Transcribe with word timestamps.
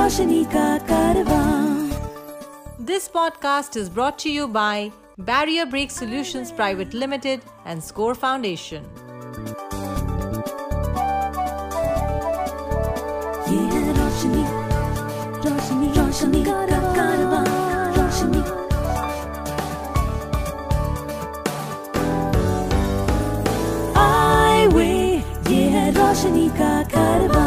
रोशनी 0.00 0.44
का 0.54 0.66
कारवां 0.90 1.44
This 2.90 3.08
podcast 3.16 3.76
is 3.80 3.88
brought 3.96 4.18
to 4.24 4.30
you 4.32 4.46
by 4.56 4.90
Barrier 5.30 5.66
Break 5.66 5.90
Solutions 5.90 6.52
Private 6.60 6.94
Limited 7.02 7.40
and 7.64 7.82
Score 7.88 8.14
Foundation. 8.24 8.84
ये 13.50 13.60
है 13.72 13.82
रोशनी 13.98 14.44
रोशनी 15.46 15.88
रोशनी 15.98 16.44
का 16.50 16.58
कारवां 16.98 17.44
रोशनी 17.98 18.42
आई 24.04 24.66
वे 24.76 24.88
ये 25.52 25.62
है 25.76 25.84
रोशनी 25.98 26.48
का 26.60 26.72
कारवां 26.94 27.39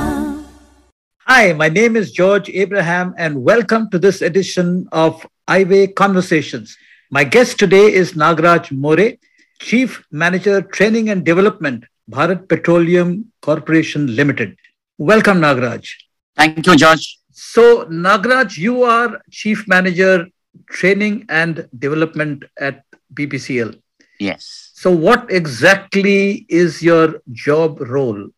Hi, 1.26 1.54
my 1.54 1.70
name 1.70 1.96
is 1.96 2.12
George 2.12 2.50
Abraham, 2.50 3.14
and 3.16 3.42
welcome 3.42 3.88
to 3.88 3.98
this 3.98 4.20
edition 4.20 4.86
of 4.92 5.26
Highway 5.48 5.86
Conversations. 5.86 6.76
My 7.10 7.24
guest 7.24 7.58
today 7.58 7.90
is 7.90 8.12
Nagraj 8.12 8.70
More, 8.70 9.12
Chief 9.58 10.04
Manager 10.10 10.60
Training 10.60 11.08
and 11.08 11.24
Development, 11.24 11.82
Bharat 12.10 12.46
Petroleum 12.46 13.32
Corporation 13.40 14.14
Limited. 14.14 14.54
Welcome, 14.98 15.40
Nagraj. 15.40 15.88
Thank 16.36 16.66
you, 16.66 16.76
George. 16.76 17.18
So, 17.30 17.86
Nagraj, 17.86 18.58
you 18.58 18.82
are 18.82 19.22
Chief 19.30 19.66
Manager 19.66 20.26
Training 20.68 21.24
and 21.30 21.66
Development 21.78 22.44
at 22.60 22.84
BPCL. 23.14 23.80
Yes. 24.20 24.72
So, 24.74 24.90
what 24.90 25.30
exactly 25.30 26.44
is 26.50 26.82
your 26.82 27.22
job 27.32 27.80
role? 27.80 28.28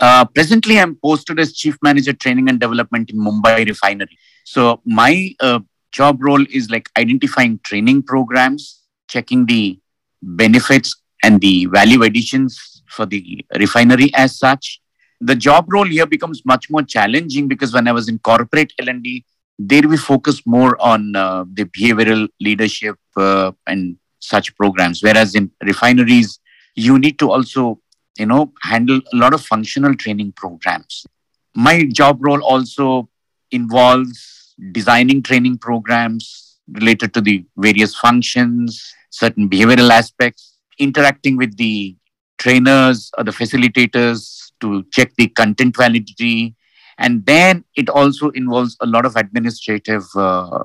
Uh, 0.00 0.24
presently, 0.26 0.78
I'm 0.78 0.96
posted 0.96 1.40
as 1.40 1.54
Chief 1.54 1.76
Manager 1.82 2.12
Training 2.12 2.48
and 2.48 2.60
Development 2.60 3.08
in 3.10 3.18
Mumbai 3.18 3.66
Refinery. 3.66 4.18
So, 4.44 4.80
my 4.84 5.34
uh, 5.40 5.60
job 5.92 6.22
role 6.22 6.44
is 6.50 6.70
like 6.70 6.90
identifying 6.98 7.60
training 7.64 8.02
programs, 8.02 8.82
checking 9.08 9.46
the 9.46 9.78
benefits 10.22 10.94
and 11.22 11.40
the 11.40 11.66
value 11.66 12.02
additions 12.02 12.82
for 12.88 13.06
the 13.06 13.44
refinery 13.58 14.10
as 14.14 14.38
such. 14.38 14.80
The 15.20 15.34
job 15.34 15.72
role 15.72 15.86
here 15.86 16.06
becomes 16.06 16.44
much 16.44 16.68
more 16.68 16.82
challenging 16.82 17.48
because 17.48 17.72
when 17.72 17.88
I 17.88 17.92
was 17.92 18.08
in 18.08 18.18
corporate 18.18 18.72
L&D, 18.78 19.24
there 19.58 19.88
we 19.88 19.96
focus 19.96 20.42
more 20.44 20.80
on 20.80 21.16
uh, 21.16 21.44
the 21.50 21.64
behavioral 21.64 22.28
leadership 22.40 22.96
uh, 23.16 23.52
and 23.66 23.96
such 24.20 24.54
programs. 24.56 25.02
Whereas 25.02 25.34
in 25.34 25.50
refineries, 25.62 26.38
you 26.74 26.98
need 26.98 27.18
to 27.20 27.30
also 27.30 27.80
you 28.18 28.26
know 28.26 28.52
handle 28.62 29.00
a 29.12 29.16
lot 29.16 29.34
of 29.34 29.44
functional 29.44 29.94
training 29.94 30.32
programs. 30.32 31.06
My 31.54 31.84
job 31.84 32.18
role 32.20 32.42
also 32.42 33.08
involves 33.50 34.54
designing 34.72 35.22
training 35.22 35.58
programs 35.58 36.58
related 36.68 37.14
to 37.14 37.20
the 37.20 37.44
various 37.56 37.94
functions 37.94 38.94
certain 39.10 39.48
behavioral 39.48 39.90
aspects 39.90 40.58
interacting 40.78 41.36
with 41.36 41.56
the 41.56 41.96
trainers 42.38 43.10
or 43.16 43.24
the 43.24 43.30
facilitators 43.30 44.50
to 44.60 44.84
check 44.92 45.12
the 45.16 45.28
content 45.28 45.76
validity. 45.76 46.54
And 46.98 47.24
then 47.24 47.64
it 47.76 47.88
also 47.88 48.30
involves 48.30 48.76
a 48.80 48.86
lot 48.86 49.06
of 49.06 49.16
administrative 49.16 50.04
uh, 50.14 50.64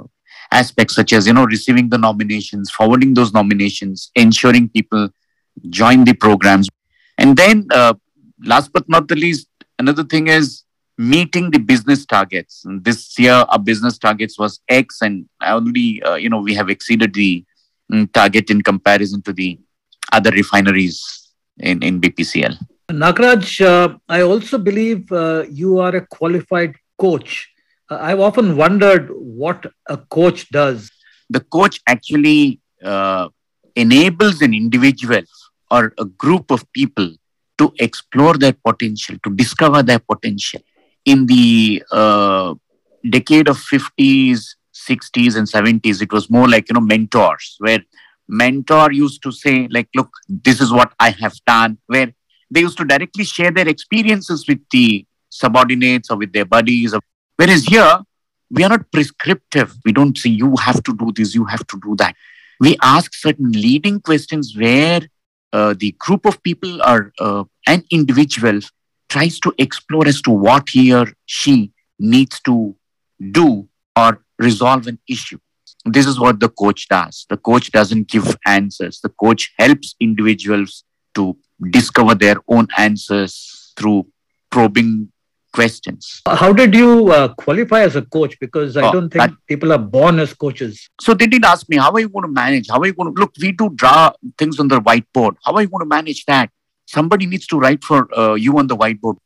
aspects 0.52 0.96
such 0.96 1.14
as 1.14 1.28
you 1.28 1.34
know 1.34 1.46
receiving 1.46 1.90
the 1.90 1.98
nominations 1.98 2.70
forwarding 2.70 3.14
those 3.14 3.32
nominations 3.34 4.12
ensuring 4.16 4.68
people 4.68 5.10
join 5.70 6.04
the 6.04 6.14
programs 6.14 6.68
and 7.22 7.38
then, 7.38 7.68
uh, 7.72 7.94
last 8.44 8.74
but 8.74 8.90
not 8.90 9.08
the 9.08 9.16
least, 9.16 9.48
another 9.78 10.04
thing 10.04 10.28
is 10.28 10.64
meeting 10.98 11.52
the 11.52 11.60
business 11.60 12.06
targets. 12.06 12.66
And 12.66 12.84
this 12.84 13.18
year, 13.20 13.34
our 13.34 13.60
business 13.60 14.00
targets 14.00 14.40
was 14.40 14.60
X, 14.68 15.02
and 15.02 15.28
already, 15.44 16.02
uh, 16.04 16.16
you 16.16 16.30
know, 16.30 16.40
we 16.40 16.56
have 16.56 16.70
exceeded 16.70 17.14
the 17.14 17.46
mm, 17.92 18.12
target 18.12 18.50
in 18.50 18.62
comparison 18.62 19.22
to 19.24 19.34
the 19.34 19.60
other 20.12 20.32
refineries 20.32 20.98
in, 21.60 21.84
in 21.84 22.02
BPCL. 22.02 22.58
Nagraj, 22.92 23.66
uh, 23.66 23.98
I 24.10 24.22
also 24.22 24.58
believe 24.58 25.12
uh, 25.12 25.46
you 25.50 25.80
are 25.80 25.96
a 25.96 26.06
qualified 26.08 26.76
coach. 26.98 27.50
Uh, 27.90 28.00
I've 28.02 28.20
often 28.20 28.58
wondered 28.58 29.10
what 29.12 29.72
a 29.88 29.98
coach 29.98 30.50
does. 30.50 30.90
The 31.30 31.40
coach 31.40 31.80
actually 31.88 32.60
uh, 32.84 33.30
enables 33.76 34.42
an 34.42 34.54
individual 34.56 35.22
or 35.72 35.94
a 35.98 36.06
group 36.06 36.52
of 36.52 36.72
people 36.74 37.10
to 37.58 37.74
explore 37.80 38.38
their 38.38 38.54
potential, 38.54 39.16
to 39.24 39.30
discover 39.34 39.82
their 39.82 40.00
potential. 40.00 40.62
In 41.06 41.26
the 41.26 41.84
uh, 41.92 42.54
decade 43.10 43.48
of 43.48 43.58
50s, 43.58 44.56
60s, 44.74 45.38
and 45.38 45.48
70s, 45.48 46.02
it 46.02 46.12
was 46.12 46.30
more 46.30 46.48
like, 46.48 46.70
you 46.70 46.74
know, 46.74 46.82
mentors, 46.82 47.56
where 47.60 47.80
mentor 48.28 48.92
used 48.92 49.22
to 49.24 49.32
say, 49.32 49.68
like, 49.70 49.90
look, 49.96 50.10
this 50.28 50.62
is 50.62 50.72
what 50.72 50.94
I 51.00 51.12
have 51.12 51.36
done, 51.46 51.78
where 51.88 52.14
they 52.50 52.62
used 52.62 52.78
to 52.78 52.86
directly 52.86 53.24
share 53.24 53.52
their 53.52 53.68
experiences 53.68 54.48
with 54.48 54.60
the 54.72 55.06
subordinates 55.30 56.12
or 56.12 56.18
with 56.18 56.34
their 56.34 56.46
buddies. 56.46 56.94
Whereas 57.38 57.66
here, 57.66 58.00
we 58.50 58.64
are 58.64 58.70
not 58.70 58.92
prescriptive. 58.92 59.76
We 59.86 59.94
don't 59.94 60.18
say, 60.18 60.30
you 60.30 60.56
have 60.58 60.84
to 60.84 60.96
do 60.96 61.12
this, 61.16 61.34
you 61.34 61.46
have 61.46 61.66
to 61.68 61.80
do 61.82 61.96
that. 61.98 62.16
We 62.60 62.78
ask 62.82 63.14
certain 63.14 63.52
leading 63.52 64.02
questions 64.02 64.56
where 64.58 65.02
uh, 65.54 65.74
the 65.78 65.92
group 66.00 66.26
of 66.26 66.42
people 66.44 66.82
or 66.84 67.14
uh, 67.20 67.44
an 67.68 67.84
individual 67.92 68.60
tries 69.10 69.40
to 69.42 69.54
explore 69.58 70.08
as 70.08 70.22
to 70.22 70.32
what 70.32 70.70
he 70.70 70.94
or 70.94 71.08
she 71.26 71.72
needs 72.00 72.40
to 72.42 72.76
do 73.32 73.68
or 73.96 74.24
resolve 74.40 74.88
an 74.88 75.00
issue. 75.08 75.38
This 75.86 76.06
is 76.06 76.20
what 76.20 76.40
the 76.40 76.50
coach 76.50 76.88
does. 76.88 77.26
The 77.30 77.38
coach 77.38 77.72
doesn't 77.72 78.08
give 78.08 78.38
answers. 78.46 79.02
The 79.02 79.10
coach 79.10 79.54
helps 79.58 79.96
individuals 80.00 80.84
to 81.16 81.38
discover 81.70 82.16
their 82.16 82.38
own 82.48 82.68
answers 82.78 83.74
through 83.76 84.08
probing 84.50 85.11
questions. 85.54 86.22
How 86.28 86.54
did 86.54 86.74
you 86.74 87.10
uh, 87.12 87.34
qualify 87.36 87.82
as 87.82 87.96
a 87.96 88.02
coach? 88.04 88.40
Because 88.40 88.78
I 88.78 88.88
Oh, 88.88 88.92
don't 88.92 89.10
think 89.10 89.24
that- 89.24 89.34
people 89.48 89.72
are 89.74 89.78
born 89.78 90.20
as 90.20 90.34
coaches. 90.34 90.90
So 91.00 91.14
they 91.14 91.28
did 91.28 91.44
ask 91.46 91.68
me, 91.70 91.78
how 91.78 91.92
are 91.92 92.00
you 92.00 92.10
going 92.10 92.24
to 92.24 92.32
manage? 92.32 92.70
How 92.70 92.80
are 92.80 92.86
you 92.88 92.94
going 92.94 93.14
to 93.14 93.20
look? 93.20 93.34
We 93.42 93.52
do 93.52 93.70
draw 93.76 94.12
things 94.38 94.60
on 94.60 94.68
the 94.68 94.80
whiteboard. 94.82 95.36
How 95.44 95.54
are 95.54 95.62
you 95.62 95.68
going 95.68 95.82
to 95.82 95.86
manage 95.98 96.26
that? 96.26 96.50
Somebody 96.86 97.26
needs 97.26 97.48
to 97.48 97.60
write 97.60 97.84
for 97.84 98.08
uh, 98.18 98.34
you 98.36 98.58
on 98.58 98.68
the 98.68 98.78
whiteboard. 98.78 99.18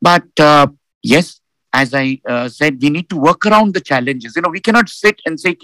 But 0.00 0.24
uh, 0.40 0.68
yes, 1.02 1.40
as 1.72 1.92
I 1.94 2.20
uh, 2.28 2.48
said, 2.48 2.80
we 2.80 2.90
need 2.90 3.08
to 3.10 3.16
work 3.16 3.44
around 3.46 3.74
the 3.74 3.80
challenges. 3.80 4.34
You 4.36 4.42
know, 4.42 4.48
we 4.48 4.60
cannot 4.60 4.88
sit 4.88 5.20
and 5.26 5.38
say, 5.38 5.56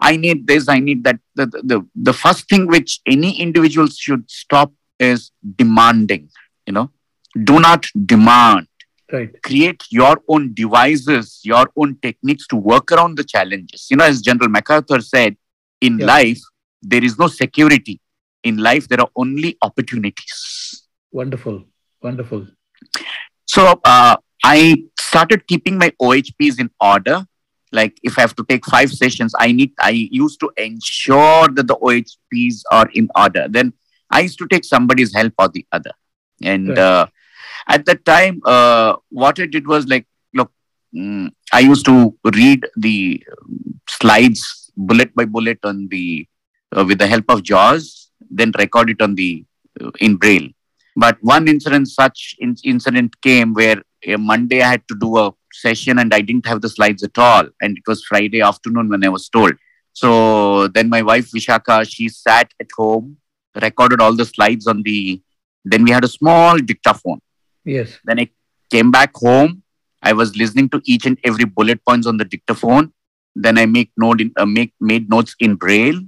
I 0.00 0.16
need 0.16 0.46
this, 0.46 0.68
I 0.68 0.78
need 0.80 1.04
that. 1.04 1.18
The, 1.34 1.46
the, 1.46 1.62
the, 1.64 1.86
the 1.94 2.12
first 2.12 2.48
thing 2.48 2.66
which 2.66 3.00
any 3.06 3.38
individual 3.40 3.86
should 3.88 4.30
stop 4.30 4.72
is 4.98 5.30
demanding. 5.56 6.30
You 6.66 6.72
know, 6.72 6.90
do 7.44 7.58
not 7.60 7.86
demand 8.06 8.66
Right. 9.12 9.30
create 9.42 9.82
your 9.90 10.20
own 10.28 10.54
devices, 10.54 11.40
your 11.42 11.66
own 11.76 11.96
techniques 12.02 12.46
to 12.48 12.56
work 12.56 12.92
around 12.92 13.16
the 13.16 13.24
challenges. 13.24 13.88
You 13.90 13.96
know, 13.96 14.04
as 14.04 14.20
General 14.20 14.48
MacArthur 14.48 15.00
said, 15.00 15.36
in 15.80 15.98
Yeah. 15.98 16.06
life, 16.06 16.40
there 16.82 17.02
is 17.02 17.18
no 17.18 17.26
security. 17.26 18.00
In 18.44 18.58
life, 18.58 18.86
there 18.88 19.00
are 19.00 19.10
only 19.16 19.56
opportunities. 19.62 20.86
Wonderful. 21.12 21.64
Wonderful. 22.02 22.46
So 23.46 23.80
uh, 23.84 24.16
I 24.44 24.84
started 24.98 25.46
keeping 25.46 25.76
my 25.78 25.90
OHPs 26.00 26.60
in 26.60 26.70
order. 26.80 27.26
Like 27.72 27.98
if 28.02 28.18
I 28.18 28.22
have 28.22 28.34
to 28.36 28.44
take 28.48 28.64
five 28.66 28.90
sessions, 28.92 29.34
I 29.38 29.52
need 29.52 29.72
I 29.80 29.90
used 29.90 30.40
to 30.40 30.50
ensure 30.56 31.48
that 31.48 31.66
the 31.66 31.76
OHPs 31.76 32.62
are 32.70 32.88
in 32.94 33.08
order. 33.16 33.46
Then 33.48 33.72
I 34.10 34.20
used 34.20 34.38
to 34.38 34.46
take 34.48 34.64
somebody's 34.64 35.14
help 35.14 35.34
or 35.38 35.48
the 35.48 35.64
other. 35.72 35.92
And 36.42 36.68
Right. 36.68 36.78
uh, 36.78 37.06
at 37.68 37.84
that 37.86 38.04
time, 38.04 38.40
uh, 38.44 38.96
what 39.10 39.38
I 39.38 39.46
did 39.46 39.66
was 39.66 39.86
like, 39.86 40.06
look, 40.34 40.50
mm, 40.94 41.30
I 41.52 41.60
used 41.60 41.84
to 41.86 42.16
read 42.34 42.66
the 42.76 43.24
slides 43.88 44.70
bullet 44.76 45.14
by 45.14 45.24
bullet 45.24 45.58
on 45.64 45.88
the 45.88 46.26
uh, 46.76 46.84
with 46.84 46.98
the 46.98 47.06
help 47.06 47.24
of 47.28 47.42
JAWS, 47.42 48.10
then 48.30 48.52
record 48.58 48.90
it 48.90 49.02
on 49.02 49.14
the 49.14 49.44
uh, 49.80 49.90
in 50.00 50.16
Braille. 50.16 50.50
But 50.96 51.18
one 51.20 51.48
incident, 51.48 51.88
such 51.88 52.36
in- 52.38 52.56
incident 52.64 53.20
came 53.22 53.54
where 53.54 53.82
a 54.06 54.16
Monday 54.16 54.62
I 54.62 54.70
had 54.70 54.88
to 54.88 54.96
do 54.98 55.18
a 55.18 55.32
session 55.52 55.98
and 55.98 56.12
I 56.14 56.20
didn't 56.20 56.46
have 56.46 56.60
the 56.60 56.68
slides 56.68 57.02
at 57.02 57.18
all, 57.18 57.46
and 57.60 57.76
it 57.76 57.84
was 57.86 58.04
Friday 58.04 58.40
afternoon 58.40 58.88
when 58.88 59.04
I 59.04 59.08
was 59.08 59.28
told. 59.28 59.54
So 59.92 60.68
then 60.68 60.88
my 60.88 61.02
wife 61.02 61.30
Vishaka, 61.30 61.88
she 61.88 62.08
sat 62.08 62.52
at 62.60 62.68
home, 62.76 63.16
recorded 63.60 64.00
all 64.00 64.14
the 64.14 64.24
slides 64.24 64.66
on 64.66 64.82
the. 64.82 65.22
Then 65.64 65.84
we 65.84 65.90
had 65.90 66.04
a 66.04 66.08
small 66.08 66.56
dictaphone. 66.58 67.20
Yes. 67.64 67.98
Then 68.04 68.20
I 68.20 68.30
came 68.70 68.90
back 68.90 69.14
home. 69.14 69.62
I 70.02 70.12
was 70.12 70.36
listening 70.36 70.68
to 70.70 70.80
each 70.84 71.06
and 71.06 71.18
every 71.24 71.44
bullet 71.44 71.84
points 71.84 72.06
on 72.06 72.16
the 72.16 72.24
dictaphone. 72.24 72.92
Then 73.34 73.58
I 73.58 73.66
make 73.66 73.92
note 73.96 74.20
in 74.20 74.32
uh, 74.36 74.46
make 74.46 74.74
made 74.80 75.08
notes 75.08 75.36
in 75.38 75.54
braille, 75.54 76.00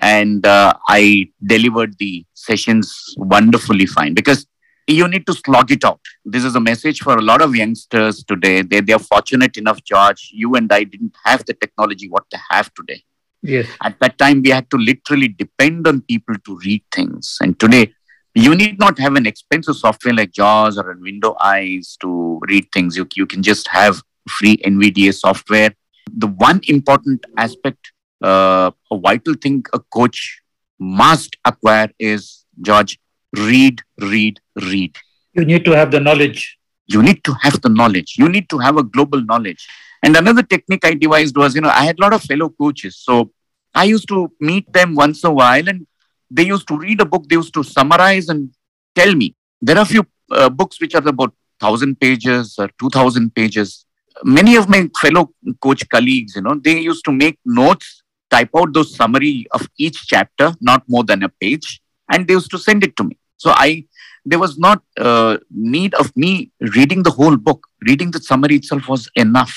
and 0.00 0.44
uh, 0.46 0.74
I 0.88 1.28
delivered 1.44 1.96
the 1.98 2.24
sessions 2.34 3.14
wonderfully 3.16 3.86
fine 3.86 4.14
because 4.14 4.46
you 4.86 5.06
need 5.08 5.26
to 5.26 5.34
slog 5.34 5.70
it 5.70 5.84
out. 5.84 6.00
This 6.24 6.44
is 6.44 6.56
a 6.56 6.60
message 6.60 7.00
for 7.00 7.16
a 7.16 7.22
lot 7.22 7.40
of 7.40 7.54
youngsters 7.54 8.22
today. 8.24 8.62
They, 8.62 8.80
they 8.80 8.92
are 8.92 8.98
fortunate 8.98 9.56
enough, 9.56 9.82
George. 9.84 10.30
You 10.32 10.56
and 10.56 10.70
I 10.72 10.84
didn't 10.84 11.16
have 11.24 11.44
the 11.46 11.54
technology 11.54 12.08
what 12.08 12.24
they 12.30 12.38
have 12.50 12.72
today. 12.74 13.02
Yes. 13.42 13.66
At 13.82 13.98
that 14.00 14.18
time, 14.18 14.42
we 14.42 14.50
had 14.50 14.70
to 14.70 14.76
literally 14.76 15.28
depend 15.28 15.86
on 15.86 16.00
people 16.02 16.34
to 16.44 16.58
read 16.64 16.82
things. 16.90 17.38
And 17.40 17.58
today, 17.58 17.92
you 18.34 18.54
need 18.54 18.78
not 18.78 18.98
have 18.98 19.14
an 19.14 19.26
expensive 19.26 19.76
software 19.76 20.14
like 20.14 20.32
JAWS 20.32 20.76
or 20.78 20.90
a 20.90 20.98
Window 20.98 21.36
Eyes 21.40 21.96
to 22.00 22.40
read 22.48 22.66
things. 22.72 22.96
You, 22.96 23.06
you 23.14 23.26
can 23.26 23.42
just 23.42 23.68
have 23.68 24.02
free 24.28 24.56
NVDA 24.58 25.14
software. 25.14 25.74
The 26.16 26.26
one 26.26 26.60
important 26.68 27.24
aspect, 27.36 27.92
uh, 28.22 28.72
a 28.90 28.98
vital 28.98 29.34
thing 29.34 29.64
a 29.72 29.78
coach 29.78 30.42
must 30.78 31.36
acquire 31.44 31.90
is, 31.98 32.44
George, 32.60 32.98
read, 33.36 33.82
read, 34.00 34.40
read. 34.56 34.96
You 35.32 35.44
need 35.44 35.64
to 35.64 35.72
have 35.72 35.92
the 35.92 36.00
knowledge. 36.00 36.58
You 36.86 37.02
need 37.02 37.22
to 37.24 37.34
have 37.34 37.60
the 37.62 37.68
knowledge. 37.68 38.16
You 38.18 38.28
need 38.28 38.48
to 38.50 38.58
have 38.58 38.76
a 38.76 38.82
global 38.82 39.24
knowledge. 39.24 39.66
And 40.02 40.16
another 40.16 40.42
technique 40.42 40.84
I 40.84 40.94
devised 40.94 41.36
was, 41.36 41.54
you 41.54 41.60
know, 41.60 41.70
I 41.70 41.84
had 41.84 41.98
a 41.98 42.02
lot 42.02 42.12
of 42.12 42.22
fellow 42.22 42.48
coaches. 42.48 42.96
So 42.96 43.30
I 43.74 43.84
used 43.84 44.08
to 44.08 44.30
meet 44.40 44.72
them 44.72 44.94
once 44.94 45.24
in 45.24 45.30
a 45.30 45.32
while 45.32 45.68
and 45.68 45.86
they 46.36 46.46
used 46.54 46.66
to 46.68 46.76
read 46.76 47.00
a 47.00 47.04
book, 47.04 47.24
they 47.28 47.36
used 47.36 47.54
to 47.54 47.62
summarize 47.62 48.28
and 48.28 48.50
tell 48.94 49.14
me. 49.14 49.34
There 49.62 49.76
are 49.78 49.82
a 49.82 49.92
few 49.94 50.04
uh, 50.30 50.50
books 50.50 50.80
which 50.80 50.94
are 50.94 51.06
about 51.08 51.32
1,000 51.60 51.98
pages 52.00 52.56
or 52.58 52.68
2,000 52.80 53.34
pages. 53.34 53.86
Many 54.24 54.56
of 54.56 54.68
my 54.68 54.90
fellow 55.00 55.30
coach 55.60 55.88
colleagues, 55.88 56.34
you 56.36 56.42
know, 56.42 56.56
they 56.66 56.78
used 56.80 57.04
to 57.04 57.12
make 57.12 57.38
notes, 57.44 58.02
type 58.30 58.50
out 58.56 58.72
those 58.72 58.94
summary 58.96 59.46
of 59.52 59.68
each 59.78 60.06
chapter, 60.06 60.52
not 60.60 60.82
more 60.88 61.04
than 61.04 61.22
a 61.22 61.28
page, 61.28 61.80
and 62.10 62.26
they 62.26 62.34
used 62.34 62.50
to 62.50 62.58
send 62.58 62.82
it 62.82 62.96
to 62.96 63.04
me. 63.04 63.16
So 63.36 63.52
I, 63.54 63.84
there 64.24 64.38
was 64.38 64.58
not 64.58 64.82
uh, 64.98 65.38
need 65.50 65.94
of 65.94 66.16
me 66.16 66.50
reading 66.74 67.02
the 67.02 67.10
whole 67.10 67.36
book. 67.36 67.66
Reading 67.86 68.10
the 68.10 68.20
summary 68.20 68.56
itself 68.56 68.88
was 68.88 69.08
enough. 69.14 69.56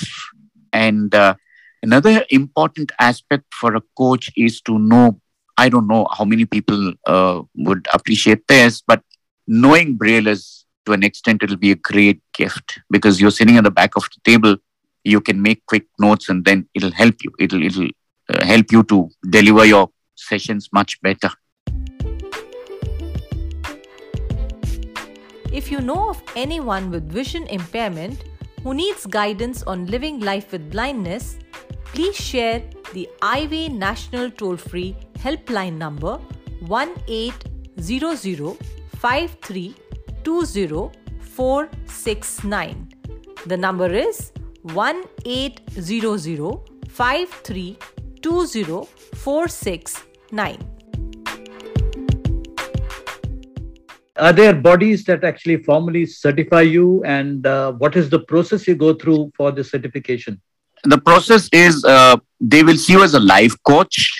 And 0.72 1.14
uh, 1.14 1.34
another 1.82 2.24
important 2.30 2.92
aspect 3.00 3.46
for 3.52 3.74
a 3.74 3.82
coach 3.96 4.30
is 4.36 4.60
to 4.62 4.78
know 4.78 5.20
I 5.58 5.68
don't 5.68 5.88
know 5.88 6.06
how 6.16 6.24
many 6.24 6.44
people 6.44 6.92
uh, 7.06 7.42
would 7.56 7.88
appreciate 7.92 8.46
this, 8.46 8.80
but 8.80 9.02
knowing 9.48 9.96
Braille 9.96 10.28
is 10.28 10.64
to 10.86 10.92
an 10.92 11.02
extent, 11.02 11.42
it'll 11.42 11.56
be 11.56 11.72
a 11.72 11.74
great 11.74 12.22
gift 12.32 12.78
because 12.90 13.20
you're 13.20 13.32
sitting 13.32 13.56
at 13.56 13.64
the 13.64 13.70
back 13.72 13.96
of 13.96 14.04
the 14.04 14.20
table. 14.30 14.56
You 15.02 15.20
can 15.20 15.42
make 15.42 15.66
quick 15.66 15.86
notes 15.98 16.28
and 16.28 16.44
then 16.44 16.68
it'll 16.74 16.92
help 16.92 17.16
you. 17.24 17.32
It'll, 17.40 17.62
it'll 17.62 17.90
uh, 18.32 18.44
help 18.44 18.70
you 18.70 18.84
to 18.84 19.10
deliver 19.28 19.64
your 19.64 19.90
sessions 20.14 20.68
much 20.72 21.00
better. 21.02 21.30
If 25.52 25.72
you 25.72 25.80
know 25.80 26.10
of 26.10 26.22
anyone 26.36 26.88
with 26.88 27.10
vision 27.10 27.48
impairment 27.48 28.22
who 28.62 28.74
needs 28.74 29.06
guidance 29.06 29.64
on 29.64 29.86
living 29.86 30.20
life 30.20 30.52
with 30.52 30.70
blindness, 30.70 31.38
please 31.86 32.14
share 32.14 32.62
the 32.92 33.08
Eyeway 33.22 33.68
National 33.68 34.30
Toll 34.30 34.56
Free 34.56 34.96
helpline 35.22 35.74
number 35.74 36.18
1800 36.66 38.56
The 43.46 43.56
number 43.56 43.94
is 43.94 44.32
1800 44.62 46.58
Are 54.16 54.32
there 54.32 54.52
bodies 54.52 55.04
that 55.04 55.22
actually 55.22 55.62
formally 55.62 56.04
certify 56.04 56.62
you, 56.62 57.04
and 57.04 57.46
uh, 57.46 57.70
what 57.72 57.94
is 57.94 58.10
the 58.10 58.18
process 58.18 58.66
you 58.66 58.74
go 58.74 58.92
through 58.92 59.30
for 59.36 59.52
the 59.52 59.62
certification? 59.62 60.40
The 60.82 60.98
process 60.98 61.48
is 61.52 61.84
uh, 61.84 62.16
they 62.40 62.64
will 62.64 62.76
see 62.76 62.94
you 62.94 63.04
as 63.04 63.14
a 63.14 63.20
life 63.20 63.54
coach 63.62 64.17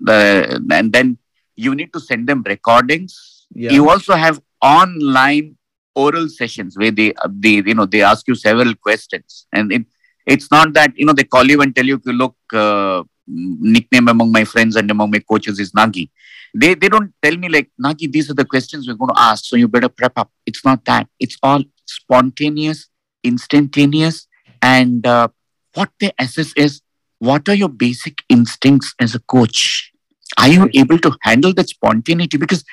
the, 0.00 0.62
and 0.70 0.92
then 0.92 1.18
you 1.56 1.74
need 1.74 1.92
to 1.92 2.00
send 2.00 2.28
them 2.28 2.42
recordings. 2.46 3.46
Yeah. 3.54 3.72
You 3.72 3.90
also 3.90 4.14
have 4.14 4.40
online 4.62 5.56
oral 5.94 6.28
sessions 6.28 6.76
where 6.78 6.90
they, 6.90 7.12
they, 7.28 7.62
you 7.66 7.74
know, 7.74 7.86
they 7.86 8.02
ask 8.02 8.26
you 8.28 8.34
several 8.34 8.74
questions, 8.74 9.46
and 9.52 9.72
it, 9.72 9.84
it's 10.26 10.50
not 10.50 10.72
that 10.74 10.96
you 10.96 11.06
know 11.06 11.12
they 11.12 11.24
call 11.24 11.44
you 11.44 11.60
and 11.62 11.74
tell 11.74 11.84
you, 11.84 12.00
you 12.04 12.12
look, 12.12 12.36
uh, 12.52 13.02
nickname 13.26 14.08
among 14.08 14.32
my 14.32 14.44
friends 14.44 14.76
and 14.76 14.90
among 14.90 15.10
my 15.10 15.18
coaches 15.18 15.58
is 15.58 15.72
Nagi. 15.72 16.10
They 16.54 16.74
they 16.74 16.88
don't 16.88 17.12
tell 17.22 17.36
me 17.36 17.48
like 17.48 17.70
Nagi, 17.82 18.10
these 18.10 18.30
are 18.30 18.34
the 18.34 18.44
questions 18.44 18.86
we're 18.86 18.94
going 18.94 19.14
to 19.14 19.20
ask, 19.20 19.44
so 19.44 19.56
you 19.56 19.68
better 19.68 19.88
prep 19.88 20.12
up. 20.16 20.30
It's 20.46 20.64
not 20.64 20.84
that. 20.84 21.08
It's 21.18 21.36
all 21.42 21.62
spontaneous, 21.86 22.88
instantaneous, 23.24 24.26
and 24.62 25.06
uh, 25.06 25.28
what 25.74 25.90
they 26.00 26.12
assess 26.18 26.52
is 26.54 26.82
what 27.20 27.48
are 27.48 27.54
your 27.54 27.68
basic 27.68 28.18
instincts 28.28 28.94
as 28.98 29.14
a 29.14 29.20
coach? 29.20 29.92
Are 30.38 30.48
you 30.48 30.68
able 30.74 30.98
to 30.98 31.16
handle 31.22 31.52
that 31.54 31.68
spontaneity? 31.68 32.38
Because 32.38 32.64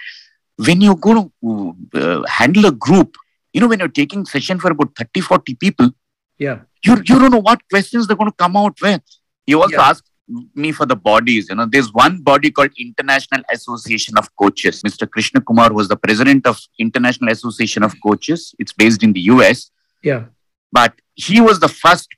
when 0.56 0.82
you're 0.82 0.96
going 0.96 1.32
to 1.44 1.76
uh, 1.94 2.28
handle 2.28 2.66
a 2.66 2.72
group, 2.72 3.16
you 3.54 3.62
know, 3.62 3.68
when 3.68 3.80
you're 3.80 3.88
taking 3.88 4.26
session 4.26 4.60
for 4.60 4.72
about 4.72 4.96
30, 4.98 5.22
40 5.22 5.56
people, 5.56 5.90
yeah, 6.38 6.60
you, 6.84 6.96
you 6.96 7.20
don't 7.20 7.32
know 7.32 7.42
what 7.42 7.62
questions 7.70 8.08
they're 8.08 8.16
going 8.16 8.32
to 8.32 8.36
come 8.36 8.56
out 8.56 8.80
with. 8.82 9.02
You 9.46 9.62
also 9.62 9.76
yeah. 9.76 9.90
ask 9.90 10.04
me 10.56 10.72
for 10.72 10.86
the 10.86 10.96
bodies. 10.96 11.48
You 11.50 11.56
know, 11.56 11.66
there's 11.66 11.92
one 11.94 12.22
body 12.22 12.52
called 12.52 12.72
International 12.78 13.42
Association 13.52 14.18
of 14.18 14.34
Coaches. 14.36 14.82
Mr. 14.84 15.10
Krishna 15.10 15.42
Kumar 15.42 15.74
was 15.74 15.88
the 15.88 15.98
president 15.98 16.46
of 16.46 16.60
International 16.80 17.32
Association 17.32 17.84
of 17.84 17.96
Coaches. 18.02 18.54
It's 18.60 18.74
based 18.74 19.04
in 19.04 19.14
the 19.14 19.22
US. 19.22 19.72
Yeah. 20.04 20.26
But 20.72 20.94
he 21.16 21.42
was 21.42 21.60
the 21.60 21.70
first 21.70 22.10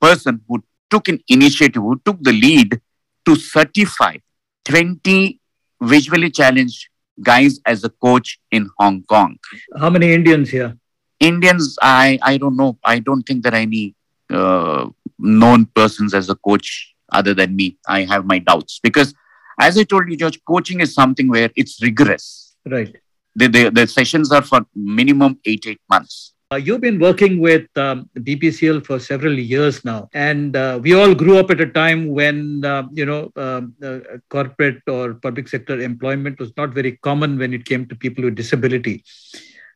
person 0.00 0.40
who 0.48 0.62
took 0.90 1.08
an 1.08 1.20
initiative, 1.28 1.82
who 1.82 2.00
took 2.04 2.22
the 2.22 2.32
lead 2.32 2.80
to 3.26 3.36
certify 3.36 4.16
20 4.64 5.40
visually 5.82 6.30
challenged 6.30 6.88
guys 7.22 7.60
as 7.66 7.84
a 7.84 7.90
coach 7.90 8.40
in 8.50 8.68
Hong 8.78 9.02
Kong. 9.04 9.38
How 9.78 9.90
many 9.90 10.12
Indians 10.12 10.50
here? 10.50 10.76
Indians, 11.18 11.76
I, 11.82 12.18
I 12.22 12.38
don't 12.38 12.56
know. 12.56 12.78
I 12.82 12.98
don't 12.98 13.22
think 13.22 13.42
there 13.42 13.52
are 13.52 13.56
any 13.56 13.94
uh, 14.30 14.88
known 15.18 15.66
persons 15.66 16.14
as 16.14 16.30
a 16.30 16.34
coach 16.34 16.94
other 17.12 17.34
than 17.34 17.56
me. 17.56 17.76
I 17.86 18.04
have 18.04 18.24
my 18.24 18.38
doubts 18.38 18.80
because, 18.82 19.14
as 19.58 19.76
I 19.76 19.84
told 19.84 20.08
you, 20.08 20.16
George, 20.16 20.40
coaching 20.46 20.80
is 20.80 20.94
something 20.94 21.28
where 21.28 21.50
it's 21.56 21.82
rigorous. 21.82 22.56
Right. 22.64 22.96
The, 23.36 23.48
the, 23.48 23.70
the 23.70 23.86
sessions 23.86 24.32
are 24.32 24.42
for 24.42 24.64
minimum 24.74 25.38
eight, 25.44 25.66
eight 25.66 25.80
months. 25.88 26.34
Uh, 26.52 26.56
you've 26.56 26.80
been 26.80 26.98
working 26.98 27.38
with 27.38 27.68
um, 27.78 28.10
BPCL 28.18 28.84
for 28.84 28.98
several 28.98 29.38
years 29.38 29.84
now, 29.84 30.08
and 30.14 30.56
uh, 30.56 30.80
we 30.82 30.94
all 30.94 31.14
grew 31.14 31.38
up 31.38 31.48
at 31.52 31.60
a 31.60 31.66
time 31.66 32.08
when 32.08 32.64
uh, 32.64 32.82
you 32.92 33.06
know 33.06 33.30
um, 33.36 33.72
uh, 33.84 34.00
corporate 34.30 34.82
or 34.88 35.14
public 35.14 35.46
sector 35.46 35.80
employment 35.80 36.40
was 36.40 36.50
not 36.56 36.70
very 36.70 36.96
common 37.02 37.38
when 37.38 37.54
it 37.54 37.64
came 37.64 37.86
to 37.86 37.94
people 37.94 38.24
with 38.24 38.34
disability. 38.34 39.04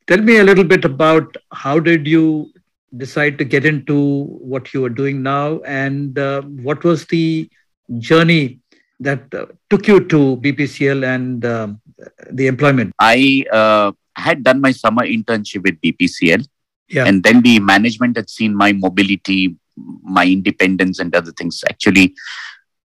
Tell 0.08 0.18
me 0.20 0.38
a 0.38 0.42
little 0.42 0.64
bit 0.64 0.84
about 0.84 1.36
how 1.52 1.78
did 1.78 2.08
you 2.08 2.50
decide 2.96 3.38
to 3.38 3.44
get 3.44 3.64
into 3.64 4.24
what 4.24 4.74
you 4.74 4.84
are 4.84 4.96
doing 5.02 5.22
now, 5.22 5.60
and 5.60 6.18
uh, 6.18 6.42
what 6.42 6.82
was 6.82 7.06
the 7.06 7.48
journey 7.98 8.58
that 8.98 9.32
uh, 9.32 9.46
took 9.70 9.86
you 9.86 10.00
to 10.08 10.38
BPCL 10.38 11.06
and 11.06 11.44
um, 11.44 11.80
the 12.32 12.48
employment? 12.48 12.92
I 12.98 13.44
had 14.16 14.42
done 14.42 14.60
my 14.60 14.72
summer 14.72 15.02
internship 15.02 15.62
with 15.62 15.80
BPCL 15.80 16.48
yeah. 16.88 17.06
And 17.06 17.22
then 17.22 17.42
the 17.42 17.60
management 17.60 18.16
had 18.16 18.28
seen 18.28 18.54
my 18.54 18.72
mobility, 18.72 19.56
my 19.76 20.26
independence, 20.26 20.98
and 20.98 21.14
other 21.14 21.32
things. 21.32 21.62
Actually, 21.68 22.14